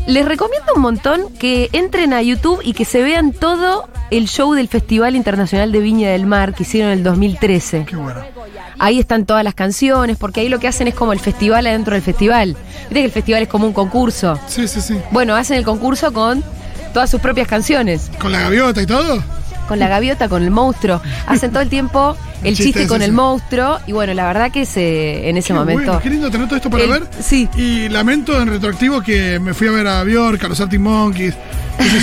les 0.06 0.24
recomiendo 0.24 0.72
un 0.74 0.82
montón 0.82 1.32
que 1.38 1.68
entren 1.72 2.12
a 2.12 2.22
YouTube 2.22 2.60
y 2.62 2.72
que 2.72 2.84
se 2.84 3.02
vean 3.02 3.32
todo 3.32 3.88
el 4.10 4.28
show 4.28 4.54
del 4.54 4.68
Festival 4.68 5.16
Internacional 5.16 5.72
de 5.72 5.80
Viña 5.80 6.10
del 6.10 6.26
Mar 6.26 6.54
que 6.54 6.62
hicieron 6.62 6.92
en 6.92 6.98
el 6.98 7.04
2013. 7.04 7.86
Qué 7.86 7.96
bueno. 7.96 8.20
Ahí 8.78 9.00
están 9.00 9.24
todas 9.24 9.42
las 9.42 9.54
canciones, 9.54 10.16
porque 10.18 10.40
ahí 10.40 10.48
lo 10.48 10.58
que 10.60 10.68
hacen 10.68 10.86
es 10.86 10.94
como 10.94 11.12
el 11.12 11.20
festival 11.20 11.66
adentro 11.66 11.94
del 11.94 12.02
festival. 12.02 12.56
Viste 12.82 12.94
que 12.94 13.04
el 13.04 13.10
festival 13.10 13.42
es 13.42 13.48
como 13.48 13.66
un 13.66 13.72
concurso. 13.72 14.38
Sí, 14.48 14.68
sí, 14.68 14.80
sí. 14.80 15.00
Bueno, 15.10 15.34
hacen 15.34 15.56
el 15.56 15.64
concurso 15.64 16.12
con 16.12 16.44
todas 16.92 17.10
sus 17.10 17.20
propias 17.20 17.46
canciones 17.46 18.10
Con 18.18 18.32
la 18.32 18.40
gaviota 18.40 18.80
y 18.80 18.86
todo. 18.86 19.22
Con 19.66 19.78
la 19.78 19.88
gaviota, 19.88 20.28
con 20.28 20.42
el 20.42 20.50
monstruo. 20.50 21.00
Hacen 21.26 21.50
todo 21.50 21.62
el 21.62 21.68
tiempo 21.68 22.16
el 22.42 22.50
chiste 22.54 22.64
chiste, 22.64 22.80
ese, 22.80 22.88
con 22.88 23.02
el 23.02 23.12
monstruo. 23.12 23.78
Y 23.86 23.92
bueno, 23.92 24.14
la 24.14 24.26
verdad 24.26 24.50
que 24.50 24.66
se, 24.66 25.28
en 25.28 25.36
ese 25.36 25.48
Qué 25.48 25.52
momento. 25.54 25.82
bueno, 25.84 26.00
qué 26.00 26.10
lindo 26.10 26.30
tener 26.30 26.46
todo 26.46 26.56
esto 26.56 26.70
para 26.70 26.84
El- 26.84 26.90
ver. 26.90 27.02
sí. 27.20 27.48
Y 27.56 27.88
lamento 27.88 28.40
en 28.40 28.48
retroactivo 28.48 29.00
que 29.02 29.38
me 29.40 29.54
fui 29.54 29.68
a 29.68 29.72
ver 29.72 29.86
a 29.86 30.02
Bjork, 30.04 30.42
a 30.44 30.48
los 30.48 30.60
Arctic 30.60 30.80
Monkeys. 30.80 31.34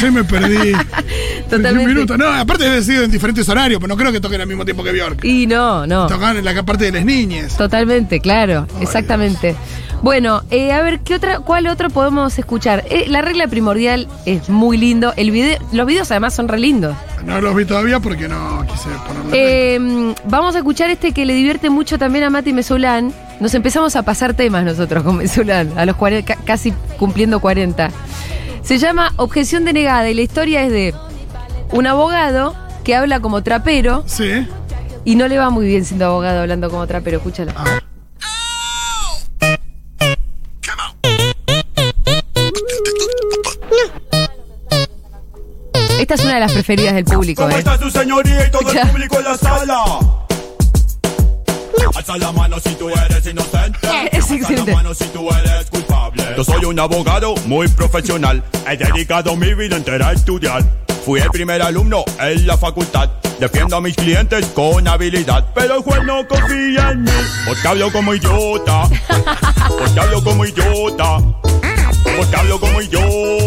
Hoy 0.04 0.12
me 0.12 0.24
perdí. 0.24 0.72
Totalmente. 1.50 1.80
Un 1.90 1.94
minuto. 1.94 2.18
No, 2.18 2.28
aparte 2.28 2.78
he 2.78 2.82
sido 2.84 3.04
en 3.04 3.12
diferentes 3.12 3.48
horarios, 3.50 3.80
pero 3.80 3.88
no 3.94 3.98
creo 3.98 4.12
que 4.12 4.20
toquen 4.20 4.42
al 4.42 4.48
mismo 4.48 4.66
tiempo 4.66 4.84
que 4.84 4.92
Bjork. 4.92 5.24
Y 5.26 5.48
no, 5.48 5.88
no. 5.88 6.08
Tocan 6.08 6.38
en 6.38 6.46
la 6.46 6.64
parte 6.64 6.86
de 6.86 6.92
las 6.92 7.06
niñas. 7.06 7.58
Totalmente, 7.58 8.20
claro, 8.20 8.68
exactamente. 8.82 9.56
Bueno, 10.04 10.42
eh, 10.52 10.74
a 10.74 10.82
ver, 10.84 11.00
¿qué 11.00 11.16
otra, 11.16 11.40
¿cuál 11.40 11.66
otro 11.68 11.90
podemos 11.90 12.38
escuchar? 12.38 12.84
Eh, 12.90 13.06
la 13.08 13.22
regla 13.22 13.48
primordial 13.48 14.10
es 14.26 14.50
muy 14.50 14.78
lindo. 14.78 15.14
El 15.16 15.32
video, 15.32 15.58
los 15.72 15.88
videos 15.88 16.12
además 16.12 16.34
son 16.34 16.50
re 16.50 16.60
lindos. 16.60 16.94
No 17.26 17.40
los 17.40 17.56
vi 17.56 17.64
todavía 17.64 18.02
porque 18.02 18.28
no 18.28 18.66
quise 18.70 18.90
ponerle. 19.08 19.32
Eh, 19.32 20.14
vamos 20.26 20.56
a 20.56 20.58
escuchar 20.58 20.90
este 20.90 21.14
que 21.14 21.26
le 21.26 21.34
divierte 21.34 21.70
mucho 21.70 21.98
también 21.98 22.26
a 22.26 22.30
Mati 22.30 22.52
Mesulán. 22.52 23.14
Nos 23.40 23.56
empezamos 23.56 23.96
a 23.96 24.04
pasar 24.04 24.34
temas 24.34 24.66
nosotros 24.66 25.04
con 25.04 25.16
Mesulán, 25.18 25.72
a 25.78 25.86
los 25.86 25.96
40, 25.96 26.36
ca- 26.36 26.42
casi 26.44 26.74
cumpliendo 27.00 27.40
40. 27.40 27.90
Se 28.62 28.78
llama 28.80 29.14
Objeción 29.16 29.64
denegada 29.64 30.10
y 30.10 30.14
la 30.16 30.22
historia 30.22 30.64
es 30.64 30.72
de 30.72 30.94
un 31.72 31.88
abogado 31.88 32.56
que 32.84 32.94
habla 32.96 33.22
como 33.22 33.42
trapero 33.42 34.04
Sí. 34.06 34.46
y 35.06 35.16
no 35.16 35.30
le 35.30 35.38
va 35.38 35.50
muy 35.50 35.66
bien 35.66 35.86
siendo 35.86 36.08
abogado 36.08 36.42
hablando 36.42 36.70
como 36.70 36.86
trapero. 36.88 37.18
Escúchala. 37.18 37.54
A 37.56 37.64
las 46.44 46.52
preferidas 46.52 46.94
del 46.94 47.06
público. 47.06 47.44
¿Cómo 47.44 47.56
¿eh? 47.56 47.60
está 47.60 47.78
su 47.78 47.90
señoría 47.90 48.48
y 48.48 48.52
todo 48.52 48.70
el 48.70 48.88
público 48.90 49.18
en 49.20 49.24
la 49.24 49.38
sala? 49.38 49.84
Alza 51.96 52.18
la 52.18 52.32
mano 52.32 52.60
si 52.60 52.76
tú 52.76 52.90
eres 52.90 53.26
inocente. 53.26 53.88
Alza 54.12 54.52
la 54.52 54.74
mano 54.74 54.94
si 54.94 55.06
tú 55.06 55.30
eres 55.30 55.70
culpable. 55.70 56.24
Yo 56.36 56.44
soy 56.44 56.66
un 56.66 56.80
abogado 56.80 57.36
muy 57.46 57.70
profesional. 57.70 58.44
He 58.68 58.76
dedicado 58.76 59.36
mi 59.38 59.54
vida 59.54 59.78
entera 59.78 60.10
a 60.10 60.14
estudiar. 60.14 60.64
Fui 61.06 61.22
el 61.22 61.30
primer 61.30 61.62
alumno 61.62 62.04
en 62.20 62.46
la 62.46 62.58
facultad. 62.58 63.10
Defiendo 63.40 63.78
a 63.78 63.82
mis 63.82 63.96
clientes 63.96 64.46
con 64.48 64.86
habilidad. 64.88 65.46
Pero 65.56 65.78
el 65.78 65.82
juez 65.82 66.04
no 66.04 66.28
confía 66.28 66.92
en 66.92 67.04
mí. 67.04 67.12
Porque 67.46 67.68
hablo 67.68 67.92
como 67.92 68.14
idiota. 68.14 68.84
Porque 69.80 70.00
hablo 70.00 70.24
como 70.24 70.46
idiota. 70.46 71.20
Porque 72.18 72.36
hablo 72.36 72.60
como 72.60 72.82
idiota. 72.82 73.43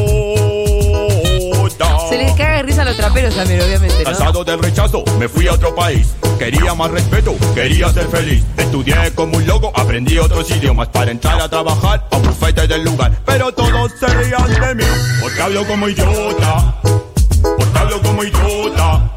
Los 2.86 2.96
también, 3.34 3.60
obviamente. 3.60 3.98
¿no? 3.98 4.04
Cansado 4.04 4.44
del 4.44 4.58
rechazo, 4.60 5.04
me 5.18 5.28
fui 5.28 5.48
a 5.48 5.54
otro 5.54 5.74
país. 5.74 6.14
Quería 6.38 6.74
más 6.74 6.90
respeto, 6.90 7.34
quería 7.54 7.92
ser 7.92 8.06
feliz. 8.08 8.44
Estudié 8.56 9.12
como 9.14 9.36
un 9.36 9.46
loco, 9.46 9.72
aprendí 9.74 10.18
otros 10.18 10.50
idiomas 10.50 10.88
para 10.88 11.10
entrar 11.10 11.40
a 11.40 11.48
trabajar 11.48 12.06
a 12.10 12.16
un 12.16 12.22
bufete 12.22 12.66
del 12.68 12.84
lugar. 12.84 13.12
Pero 13.24 13.52
todos 13.52 13.92
se 13.98 14.06
reían 14.06 14.48
de 14.48 14.74
mí, 14.76 14.84
porque 15.20 15.42
hablo 15.42 15.66
como 15.66 15.88
idiota. 15.88 16.80
Porque 16.82 17.78
hablo 17.78 18.02
como 18.02 18.24
idiota. 18.24 19.10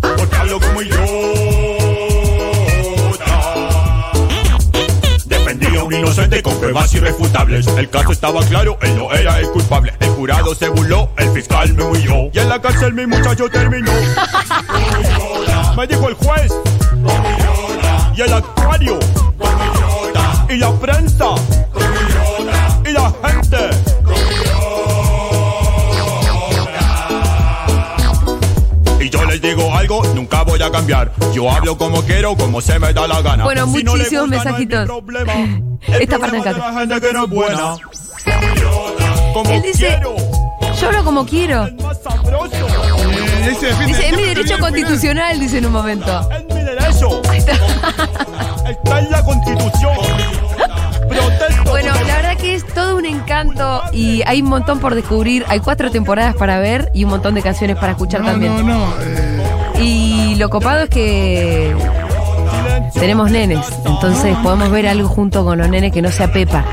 Porque 0.00 0.36
hablo 0.36 0.60
como 0.60 0.82
idiota. 0.82 1.17
Inocente 5.92 6.42
con 6.42 6.58
pruebas 6.58 6.92
irrefutables. 6.94 7.66
El 7.68 7.88
caso 7.88 8.12
estaba 8.12 8.40
claro, 8.46 8.78
él 8.82 8.96
no 8.96 9.12
era 9.12 9.38
el 9.38 9.48
culpable. 9.50 9.92
El 10.00 10.10
jurado 10.10 10.54
se 10.54 10.68
burló, 10.68 11.10
el 11.16 11.30
fiscal 11.30 11.72
me 11.74 11.84
huyó. 11.84 12.30
Y 12.32 12.38
en 12.38 12.48
la 12.48 12.60
cárcel 12.60 12.94
mi 12.94 13.06
muchacho 13.06 13.48
terminó. 13.48 13.92
Me 15.76 15.86
dijo 15.86 16.08
el 16.08 16.14
juez. 16.14 16.52
Y 18.16 18.20
el 18.20 18.32
actuario. 18.32 18.98
Y 20.48 20.56
la 20.56 20.72
prensa. 20.72 21.34
Y 22.84 22.92
la 22.92 23.12
gente. 23.24 23.87
A 30.68 30.72
cambiar. 30.72 31.12
Yo 31.34 31.50
hablo 31.50 31.76
como 31.76 32.02
quiero, 32.02 32.36
como 32.36 32.60
se 32.60 32.78
me 32.78 32.92
da 32.92 33.06
la 33.06 33.20
gana. 33.22 33.44
Bueno, 33.44 33.66
Si 33.66 33.84
muchísimos 33.84 34.28
no 34.28 34.36
es 34.36 34.44
mensajitos. 34.44 34.88
Esta 36.00 36.18
parte 36.18 36.32
de 36.36 36.38
encanta. 36.38 36.70
la 36.72 36.80
gente 36.80 37.00
que 37.00 37.12
no 37.12 37.24
es 37.24 37.30
buena. 37.30 37.74
Como 39.32 39.50
Él 39.50 39.62
dice, 39.62 39.86
quiero. 39.86 40.16
yo 40.80 40.86
hablo 40.88 41.04
como 41.04 41.26
quiero. 41.26 41.66
Eh, 41.66 41.76
Dice, 43.86 44.08
es 44.08 44.16
mi 44.16 44.22
derecho 44.22 44.58
constitucional, 44.58 45.38
dice 45.40 45.58
en 45.58 45.66
un 45.66 45.72
momento. 45.72 46.28
Es 46.30 46.44
mi 46.54 46.62
derecho. 46.62 47.22
Ahí 47.30 47.38
está. 47.38 47.52
Está 48.68 48.98
en 48.98 49.10
la 49.10 49.24
constitución. 49.24 49.94
Protesta 51.08 51.72
y 53.92 54.22
hay 54.26 54.42
un 54.42 54.48
montón 54.48 54.78
por 54.80 54.94
descubrir. 54.94 55.44
Hay 55.48 55.60
cuatro 55.60 55.90
temporadas 55.90 56.34
para 56.36 56.58
ver 56.58 56.90
y 56.94 57.04
un 57.04 57.10
montón 57.10 57.34
de 57.34 57.42
canciones 57.42 57.76
para 57.76 57.92
escuchar 57.92 58.20
No, 58.22 58.30
también. 58.32 58.54
no, 58.56 58.62
no. 58.62 58.94
eh, 59.00 59.42
Y 59.80 60.17
lo 60.38 60.48
copado 60.50 60.84
es 60.84 60.90
que 60.90 61.74
tenemos 62.94 63.30
nenes, 63.30 63.66
entonces 63.84 64.36
podemos 64.42 64.70
ver 64.70 64.86
algo 64.86 65.08
junto 65.08 65.44
con 65.44 65.58
los 65.58 65.68
nenes 65.68 65.92
que 65.92 66.00
no 66.02 66.10
sea 66.10 66.32
Pepa. 66.32 66.64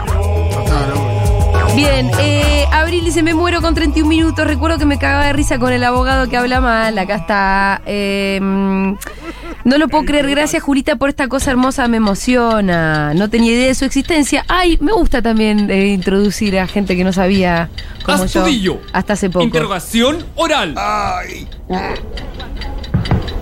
Bien, 1.76 2.10
eh, 2.20 2.66
Abril 2.72 3.04
dice, 3.04 3.22
me 3.22 3.34
muero 3.34 3.62
con 3.62 3.76
31 3.76 4.08
minutos. 4.08 4.48
Recuerdo 4.48 4.78
que 4.78 4.86
me 4.86 4.98
cagaba 4.98 5.26
de 5.26 5.34
risa 5.34 5.60
con 5.60 5.74
el 5.74 5.84
abogado 5.84 6.30
que 6.30 6.38
habla 6.38 6.62
mal. 6.62 6.98
Acá 6.98 7.16
está. 7.16 7.82
eh, 7.86 8.40
no 8.42 9.78
lo 9.78 9.90
puedo 9.90 10.06
creer. 10.06 10.30
Gracias, 10.30 10.64
Julita, 10.64 10.96
por 10.96 11.10
esta 11.10 11.28
cosa 11.28 11.52
hermosa. 11.52 11.88
Me 11.90 11.98
emociona. 11.98 13.14
No 13.14 13.30
tenía 13.30 13.52
idea 13.52 13.68
de 13.68 13.76
su 13.76 13.84
existencia. 13.84 14.46
Ay, 14.48 14.78
me 14.80 14.94
gusta 14.94 15.22
también 15.22 15.70
eh, 15.70 15.88
introducir 15.88 16.58
a 16.60 16.68
gente 16.68 16.96
que 16.96 17.04
no 17.04 17.12
sabía 17.12 17.68
como 18.06 18.24
Astudillo. 18.24 18.76
yo. 18.76 18.82
Hasta 18.94 19.14
hace 19.14 19.30
poco. 19.30 19.44
Interrogación 19.44 20.26
oral. 20.36 20.76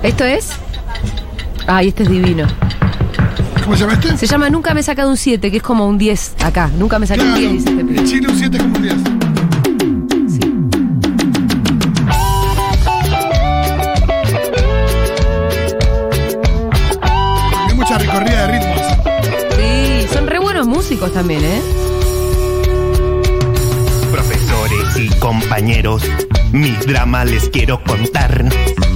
¿Esto 0.03 0.25
es? 0.25 0.49
Ay, 1.65 1.87
este 1.87 2.03
es 2.03 2.09
divino. 2.09 2.45
¿Cómo 3.63 3.77
se 3.77 3.81
llama 3.83 3.93
este? 3.93 4.17
Se 4.17 4.27
llama 4.27 4.49
Nunca 4.49 4.73
me 4.73 4.81
he 4.81 4.83
sacado 4.83 5.09
un 5.09 5.15
7, 5.15 5.49
que 5.49 5.57
es 5.57 5.63
como 5.63 5.87
un 5.87 5.97
10 5.97 6.35
acá. 6.43 6.69
Nunca 6.77 6.99
me 6.99 7.07
saqué 7.07 7.21
un 7.21 7.33
10, 7.33 7.51
dice 7.53 7.69
este 7.69 7.81
en 7.81 8.05
Chile 8.05 8.27
un 8.27 8.37
7 8.37 8.57
es 8.57 8.63
como 8.63 8.75
un 8.75 8.81
10. 8.81 8.95
Sí. 10.27 10.39
Hay 17.69 17.75
mucha 17.75 17.97
recorrida 17.97 18.47
de 18.47 18.59
ritmos. 18.59 18.81
Sí, 19.55 20.07
son 20.13 20.27
re 20.27 20.39
buenos 20.39 20.67
músicos 20.67 21.13
también, 21.13 21.45
¿eh? 21.45 21.61
Profesores 24.11 24.97
y 24.97 25.07
compañeros, 25.19 26.03
mis 26.51 26.85
dramas 26.85 27.31
les 27.31 27.47
quiero 27.47 27.81
contar. 27.81 28.43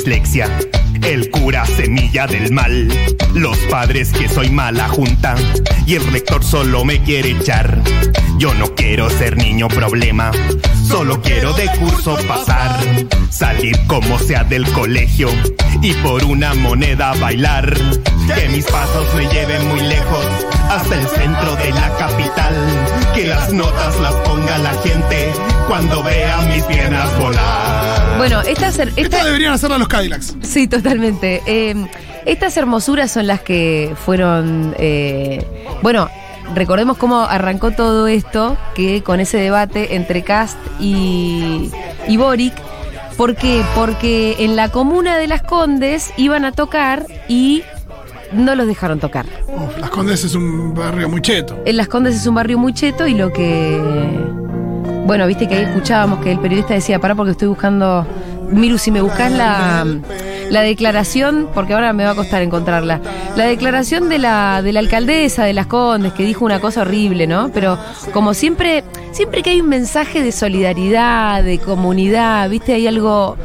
Dislexia. 0.00 0.48
El 1.02 1.30
cura 1.30 1.66
semilla 1.66 2.26
del 2.26 2.52
mal. 2.52 2.88
Los 3.34 3.58
padres 3.70 4.12
que 4.12 4.28
soy 4.28 4.48
mala 4.48 4.88
junta. 4.88 5.34
Y 5.86 5.94
el 5.94 6.06
rector 6.10 6.42
solo 6.42 6.84
me 6.86 7.02
quiere 7.02 7.32
echar. 7.32 7.82
Yo 8.38 8.54
no 8.54 8.74
quiero 8.74 9.10
ser 9.10 9.36
niño 9.36 9.68
problema. 9.68 10.30
Solo 10.88 11.20
quiero 11.20 11.52
de 11.52 11.66
curso 11.78 12.16
pasar. 12.26 12.80
Salir 13.28 13.78
como 13.86 14.18
sea 14.18 14.42
del 14.44 14.70
colegio. 14.72 15.28
Y 15.82 15.92
por 15.94 16.24
una 16.24 16.54
moneda 16.54 17.12
bailar. 17.20 17.74
Que 18.34 18.48
mis 18.48 18.64
pasos 18.64 19.06
me 19.16 19.26
lleven 19.28 19.68
muy 19.68 19.80
lejos. 19.80 20.24
Hasta 20.70 20.94
el 20.94 21.06
centro 21.08 21.56
de 21.56 21.72
la 21.72 21.96
capital. 21.98 22.54
Que 23.14 23.26
las 23.26 23.52
notas 23.52 24.00
las 24.00 24.14
ponga 24.14 24.56
la 24.58 24.72
gente. 24.82 25.32
Cuando 25.68 26.02
vea 26.02 26.38
mis 26.48 26.64
piernas 26.64 27.18
volar. 27.18 27.99
Bueno, 28.18 28.40
estas, 28.42 28.78
her- 28.78 28.88
Esto 28.88 29.00
esta- 29.16 29.24
deberían 29.24 29.52
hacerlo 29.52 29.78
los 29.78 29.88
Cadillacs. 29.88 30.36
sí, 30.42 30.66
totalmente. 30.68 31.42
Eh, 31.46 31.74
estas 32.26 32.56
hermosuras 32.56 33.10
son 33.10 33.26
las 33.26 33.40
que 33.40 33.94
fueron, 34.04 34.74
eh, 34.78 35.46
bueno, 35.82 36.08
recordemos 36.54 36.96
cómo 36.98 37.20
arrancó 37.22 37.70
todo 37.70 38.06
esto, 38.08 38.56
que 38.74 39.02
con 39.02 39.20
ese 39.20 39.38
debate 39.38 39.94
entre 39.96 40.22
Cast 40.22 40.58
y, 40.78 41.70
y 42.08 42.16
Boric. 42.16 42.54
¿Por 43.16 43.36
qué? 43.36 43.62
Porque 43.74 44.36
en 44.40 44.56
la 44.56 44.70
comuna 44.70 45.16
de 45.18 45.26
Las 45.26 45.42
Condes 45.42 46.10
iban 46.16 46.44
a 46.44 46.52
tocar 46.52 47.06
y 47.28 47.62
no 48.32 48.54
los 48.54 48.66
dejaron 48.66 48.98
tocar. 49.00 49.26
Uf, 49.48 49.76
Las 49.78 49.90
Condes 49.90 50.24
es 50.24 50.34
un 50.34 50.72
barrio 50.74 51.08
muy 51.08 51.20
cheto. 51.20 51.58
En 51.66 51.76
Las 51.76 51.88
Condes 51.88 52.14
es 52.16 52.26
un 52.26 52.34
barrio 52.34 52.58
muy 52.58 52.72
cheto 52.72 53.06
y 53.06 53.14
lo 53.14 53.30
que. 53.32 53.78
Bueno, 55.06 55.26
viste 55.26 55.48
que 55.48 55.54
ahí 55.56 55.64
escuchábamos 55.64 56.20
que 56.20 56.32
el 56.32 56.38
periodista 56.38 56.74
decía, 56.74 56.98
pará 56.98 57.14
porque 57.14 57.32
estoy 57.32 57.48
buscando. 57.48 58.06
Miru, 58.50 58.78
si 58.78 58.90
me 58.90 59.00
buscas 59.00 59.30
la, 59.30 59.86
la 60.50 60.60
declaración, 60.62 61.48
porque 61.54 61.74
ahora 61.74 61.92
me 61.92 62.04
va 62.04 62.10
a 62.10 62.14
costar 62.14 62.42
encontrarla. 62.42 63.00
La 63.36 63.44
declaración 63.44 64.08
de 64.08 64.18
la, 64.18 64.60
de 64.62 64.72
la 64.72 64.80
alcaldesa 64.80 65.44
de 65.44 65.52
Las 65.52 65.66
Condes, 65.66 66.12
que 66.12 66.24
dijo 66.24 66.44
una 66.44 66.60
cosa 66.60 66.82
horrible, 66.82 67.26
¿no? 67.28 67.50
Pero 67.54 67.78
como 68.12 68.34
siempre, 68.34 68.82
siempre 69.12 69.42
que 69.42 69.50
hay 69.50 69.60
un 69.60 69.68
mensaje 69.68 70.22
de 70.22 70.32
solidaridad, 70.32 71.44
de 71.44 71.58
comunidad, 71.58 72.48
viste, 72.50 72.74
hay 72.74 72.86
algo. 72.86 73.36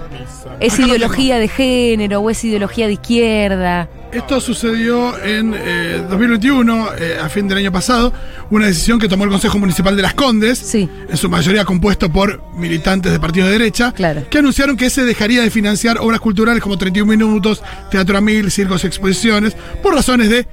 Es 0.59 0.79
ideología 0.79 1.37
de 1.37 1.47
género 1.47 2.21
o 2.21 2.29
es 2.29 2.43
ideología 2.43 2.87
de 2.87 2.93
izquierda. 2.93 3.89
Esto 4.15 4.39
sucedió 4.39 5.21
en 5.21 5.53
eh, 5.53 6.01
2021, 6.09 6.87
eh, 6.97 7.17
a 7.21 7.27
fin 7.27 7.49
del 7.49 7.57
año 7.57 7.71
pasado, 7.73 8.13
una 8.49 8.65
decisión 8.67 8.97
que 8.97 9.09
tomó 9.09 9.25
el 9.25 9.29
Consejo 9.29 9.59
Municipal 9.59 9.93
de 9.97 10.01
Las 10.01 10.13
Condes, 10.13 10.57
Sí. 10.57 10.89
en 11.09 11.17
su 11.17 11.27
mayoría 11.29 11.65
compuesto 11.65 12.09
por 12.09 12.41
militantes 12.55 13.11
de 13.11 13.19
partidos 13.19 13.47
de 13.49 13.57
derecha, 13.57 13.91
Claro. 13.91 14.23
que 14.29 14.37
anunciaron 14.37 14.77
que 14.77 14.89
se 14.89 15.03
dejaría 15.03 15.41
de 15.41 15.49
financiar 15.51 15.97
obras 15.99 16.21
culturales 16.21 16.63
como 16.63 16.77
31 16.77 17.09
minutos, 17.11 17.61
teatro 17.91 18.17
a 18.17 18.21
mil, 18.21 18.49
circos 18.51 18.85
y 18.85 18.87
exposiciones, 18.87 19.53
por 19.83 19.93
razones 19.93 20.29
de 20.29 20.47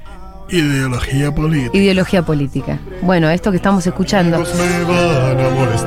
ideología 0.48 1.34
política. 1.34 1.76
Ideología 1.76 2.22
política. 2.22 2.78
Bueno, 3.02 3.30
esto 3.30 3.50
que 3.50 3.56
estamos 3.56 3.86
escuchando. 3.86 4.44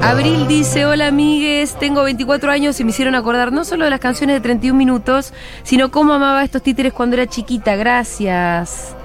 Abril 0.01 0.47
dice, 0.47 0.85
hola 0.85 1.07
amigues, 1.07 1.77
tengo 1.79 2.03
24 2.03 2.51
años 2.51 2.79
y 2.79 2.83
me 2.83 2.89
hicieron 2.91 3.15
acordar 3.15 3.51
no 3.51 3.65
solo 3.65 3.85
de 3.85 3.91
las 3.91 3.99
canciones 3.99 4.35
de 4.35 4.41
31 4.41 4.77
minutos, 4.77 5.33
sino 5.63 5.91
cómo 5.91 6.13
amaba 6.13 6.39
a 6.41 6.43
estos 6.43 6.61
títeres 6.63 6.93
cuando 6.93 7.15
era 7.15 7.27
chiquita, 7.27 7.75
gracias. 7.75 8.95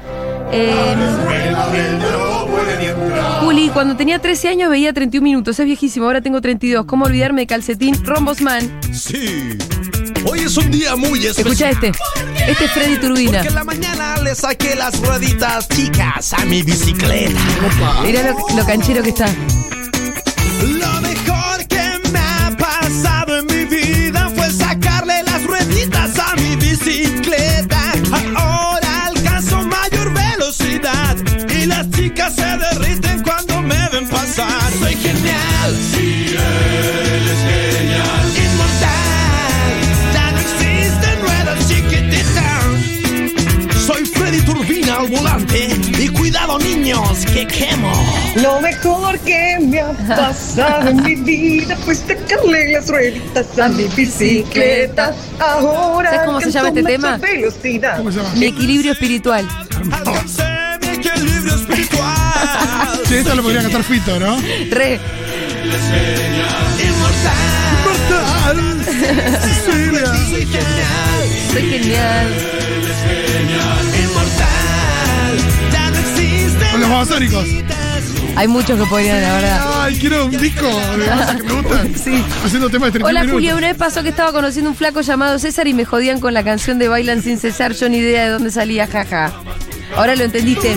Eh, 0.53 0.97
Juli, 3.41 3.69
cuando 3.71 3.97
tenía 3.97 4.19
13 4.19 4.49
años 4.49 4.71
veía 4.71 4.93
31 4.93 5.23
minutos, 5.25 5.59
es 5.59 5.67
viejísimo, 5.67 6.07
ahora 6.07 6.21
tengo 6.21 6.41
32, 6.41 6.85
¿cómo 6.87 7.05
olvidarme 7.05 7.43
de 7.43 7.47
calcetín? 7.47 8.05
Rombosman, 8.05 8.81
Sí. 8.93 9.57
Hoy 10.25 10.41
es 10.41 10.57
un 10.57 10.71
día 10.71 10.97
muy 10.97 11.27
especial. 11.27 11.71
escucha 11.71 11.71
este, 11.71 11.93
este 12.51 12.65
es 12.65 12.71
Freddy 12.73 12.97
Turbina. 12.99 13.33
Porque 13.33 13.49
en 13.49 13.55
la 13.55 13.65
mañana 13.65 14.17
le 14.19 14.35
saqué 14.35 14.75
las 14.75 14.99
rueditas 15.01 15.69
chicas 15.69 16.33
a 16.33 16.45
mi 16.45 16.63
bicicleta. 16.63 17.41
Mirá 18.05 18.23
lo, 18.31 18.57
lo 18.57 18.67
canchero 18.67 19.03
que 19.03 19.11
está. 19.11 19.27
Lo 20.63 21.01
mejor 21.01 21.67
que 21.69 22.09
me 22.13 22.19
ha 22.19 22.57
pasado 22.57 23.39
en 23.39 23.47
mi 23.47 23.65
vida 23.65 24.31
fue 24.35 24.51
sacarle 24.51 25.23
las 25.23 25.43
rueditas 25.45 26.19
a 26.19 26.37
mi 26.37 26.57
bicicleta. 26.57 27.81
Ahora 28.37 29.07
alcanzo 29.07 29.63
mayor 29.63 30.13
velocidad 30.13 31.17
y 31.49 31.67
las 31.67 31.91
chicas 31.91 32.35
se 32.35 32.45
derriten 32.59 33.23
cuando 33.23 33.63
me 33.63 33.89
ven 33.91 34.09
pasar. 34.09 34.71
Soy 34.79 34.95
genial. 34.97 35.79
Sí, 35.95 36.37
mejor 48.71 49.19
que 49.21 49.59
me 49.61 49.81
ha 49.81 49.93
pasado 49.93 50.89
en 50.91 51.03
mi 51.03 51.15
vida 51.17 51.77
fue 51.77 51.95
sacarle 51.95 52.73
las 52.73 52.89
rueditas 52.89 53.59
a 53.59 53.69
mi 53.69 53.85
bicicleta. 53.85 55.13
Ahora 55.39 56.11
¿Sabes 56.11 56.27
cómo 56.27 56.41
se 56.41 56.51
llama 56.51 56.69
este 56.69 56.83
tema? 56.83 57.17
velocidad. 57.17 57.97
¿Cómo 57.99 58.13
se 58.13 58.19
llama? 58.19 58.35
Mi 58.37 58.47
equilibrio 58.47 58.93
espiritual. 58.93 59.49
Alcancé 59.93 60.45
mi 60.83 60.89
equilibrio 60.89 61.55
espiritual. 61.55 62.17
Sí, 63.07 63.15
esto 63.17 63.35
lo 63.35 63.43
podría 63.43 63.63
cantar 63.63 63.83
Fito, 63.83 64.21
¿no? 64.21 64.37
Re. 64.71 65.01
Inmortal. 66.87 67.37
Cecilia. 69.43 70.07
Soy 70.31 70.47
genial. 70.47 71.21
Soy 71.53 71.63
genial. 71.71 72.29
Inmortal. 74.01 75.37
Ya 75.73 75.91
no 75.91 75.99
existen. 75.99 76.71
Con 76.71 76.81
los 76.81 76.91
babasónicos. 76.91 77.45
Hay 78.37 78.49
muchos 78.49 78.79
que 78.79 78.87
podrían, 78.87 79.21
la 79.21 79.33
verdad. 79.35 79.83
Ay, 79.83 79.99
quiero 79.99 80.27
un 80.27 80.31
disco 80.31 80.67
de 80.67 81.07
cosas 81.07 81.37
que 81.37 81.43
me 81.43 81.53
gustan. 81.55 81.95
Sí. 82.01 82.25
Haciendo 82.45 82.71
temas 82.71 82.87
de 82.87 82.93
30 82.93 83.09
Hola 83.09 83.21
minutos. 83.21 83.37
Julia, 83.37 83.57
una 83.57 83.67
vez 83.69 83.77
pasó 83.77 84.03
que 84.03 84.09
estaba 84.09 84.33
conociendo 84.33 84.71
un 84.71 84.77
flaco 84.77 85.01
llamado 85.03 85.39
César 85.39 85.67
y 85.69 85.75
me 85.75 85.85
jodían 85.85 86.21
con 86.21 86.33
la 86.33 86.43
canción 86.43 86.79
de 86.79 86.89
Bailan 86.89 87.23
sin 87.23 87.39
cesar, 87.39 87.75
yo 87.75 87.89
ni 87.89 87.99
idea 87.99 88.25
de 88.25 88.31
dónde 88.31 88.51
salía, 88.51 88.87
jaja. 88.87 89.33
Ahora 89.97 90.17
lo 90.17 90.25
entendiste. 90.25 90.77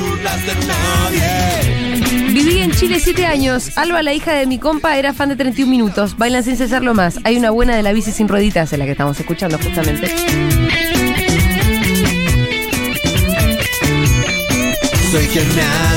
Viví 2.33 2.59
en 2.59 2.71
Chile 2.71 2.99
siete 2.99 3.25
años. 3.25 3.77
Alba, 3.77 4.01
la 4.01 4.13
hija 4.13 4.33
de 4.33 4.47
mi 4.47 4.57
compa, 4.57 4.97
era 4.97 5.13
fan 5.13 5.29
de 5.29 5.35
31 5.35 5.69
minutos. 5.69 6.17
Bailan 6.17 6.43
sin 6.43 6.57
cesar 6.57 6.83
lo 6.83 6.93
más. 6.93 7.19
Hay 7.23 7.37
una 7.37 7.51
buena 7.51 7.75
de 7.75 7.83
la 7.83 7.93
bici 7.93 8.11
sin 8.11 8.27
rueditas, 8.27 8.73
en 8.73 8.79
la 8.79 8.85
que 8.85 8.91
estamos 8.91 9.19
escuchando 9.19 9.57
justamente. 9.59 10.07
Soy 15.11 15.25
genial. 15.27 15.92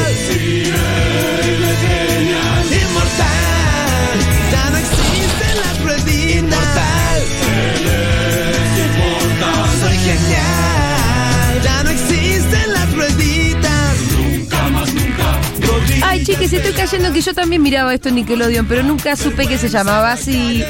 Ay, 16.29 16.35
chiquis, 16.35 16.53
estoy 16.55 16.73
cayendo 16.73 17.12
que 17.12 17.21
yo 17.21 17.35
también 17.35 17.62
miraba 17.62 17.95
esto 17.95 18.09
en 18.09 18.17
Nickelodeon, 18.17 18.67
pero 18.67 18.83
nunca 18.83 19.15
supe 19.15 19.47
que 19.47 19.59
se 19.59 19.69
llamaba 19.69 20.11
así. 20.11 20.65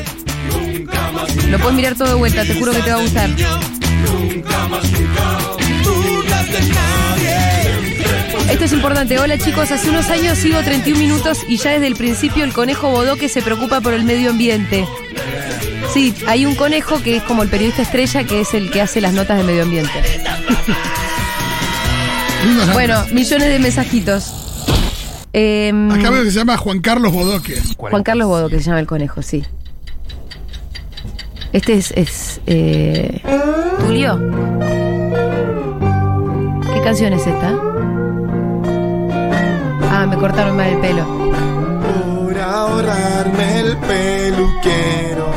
Lo 1.49 1.59
puedes 1.59 1.75
mirar 1.75 1.95
todo 1.95 2.09
de 2.09 2.15
vuelta, 2.15 2.45
te 2.45 2.55
juro 2.57 2.73
que 2.73 2.83
te 2.83 2.91
va 2.91 2.99
a 2.99 3.01
gustar. 3.01 3.31
Esto 8.51 8.65
es 8.67 8.73
importante. 8.75 9.19
Hola 9.19 9.39
chicos, 9.39 9.71
hace 9.71 9.89
unos 9.89 10.11
años 10.11 10.37
sigo 10.37 10.61
31 10.61 11.01
minutos 11.01 11.39
y 11.49 11.57
ya 11.57 11.71
desde 11.71 11.87
el 11.87 11.97
principio 11.97 12.45
el 12.45 12.53
conejo 12.53 12.91
Bodoque 12.91 13.31
se 13.31 13.41
preocupa 13.41 13.81
por 13.81 13.95
el 13.95 14.05
medio 14.05 14.29
ambiente. 14.29 14.87
Sí, 15.95 16.15
hay 16.27 16.45
un 16.45 16.55
conejo 16.55 17.03
que 17.03 17.17
es 17.17 17.23
como 17.23 17.43
el 17.43 17.49
periodista 17.49 17.81
estrella 17.81 18.25
que 18.25 18.43
es 18.43 18.53
el 18.53 18.71
que 18.71 18.83
hace 18.83 19.01
las 19.01 19.15
notas 19.15 19.39
de 19.39 19.45
medio 19.45 19.63
ambiente. 19.63 19.91
Bueno, 22.75 23.05
millones 23.11 23.49
de 23.49 23.59
mensajitos. 23.59 24.36
Em, 25.39 25.93
Acá 25.93 26.09
veo 26.09 26.25
que 26.25 26.31
se 26.31 26.39
llama 26.39 26.57
Juan 26.57 26.81
Carlos 26.81 27.13
Bodoque. 27.13 27.61
Juan 27.77 28.03
Carlos 28.03 28.27
Bodo, 28.27 28.49
que 28.49 28.59
se 28.59 28.65
llama 28.65 28.81
el 28.81 28.87
conejo, 28.87 29.21
sí. 29.21 29.45
Este 31.53 31.75
es, 31.75 31.91
es 31.91 32.41
eh, 32.47 33.21
Tulio. 33.81 34.19
¿Qué 36.73 36.81
canción 36.83 37.13
es 37.13 37.27
esta? 37.27 37.51
Ah, 39.91 40.07
me 40.09 40.17
cortaron 40.17 40.57
mal 40.57 40.71
el 40.71 40.79
pelo. 40.79 41.05
Por 41.05 42.39
ahorrarme 42.39 43.61
el 43.61 43.77
peluquero, 43.77 45.31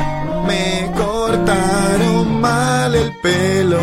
me 0.47 0.91
cortaron 0.95 2.39
mal 2.39 2.95
el 2.95 3.11
pelo. 3.17 3.79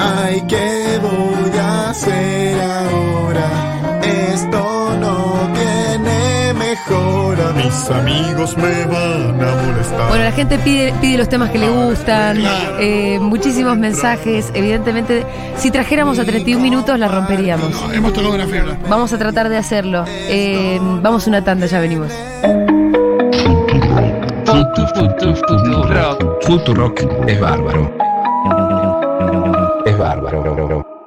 Ay, 0.00 0.42
¿qué 0.46 1.00
voy 1.00 1.58
a 1.58 1.88
hacer 1.88 2.35
Mis 7.56 7.90
amigos 7.90 8.56
me 8.56 8.84
van 8.84 9.40
a 9.40 9.62
molestar. 9.62 10.08
Bueno, 10.08 10.24
la 10.24 10.32
gente 10.32 10.58
pide, 10.58 10.92
pide 11.00 11.18
los 11.18 11.28
temas 11.28 11.50
que 11.50 11.58
le 11.58 11.68
gustan, 11.68 12.38
eh, 12.78 13.18
muchísimos 13.20 13.76
mensajes. 13.76 14.50
Evidentemente, 14.54 15.24
si 15.56 15.70
trajéramos 15.70 16.18
a 16.18 16.24
31 16.24 16.62
minutos, 16.62 16.98
la 16.98 17.08
romperíamos. 17.08 17.70
No, 17.70 17.92
hemos 17.92 18.12
tocado 18.12 18.34
una 18.34 18.46
fibra. 18.46 18.76
Vamos 18.88 19.12
a 19.12 19.18
tratar 19.18 19.48
de 19.48 19.56
hacerlo. 19.56 20.04
Eh, 20.08 20.78
vamos 21.02 21.26
a 21.26 21.30
una 21.30 21.42
tanda, 21.42 21.66
ya 21.66 21.80
venimos. 21.80 22.12
Futurock 26.42 27.00
es 27.26 27.40
bárbaro. 27.40 27.90
Es 29.84 29.98
bárbaro. 29.98 30.85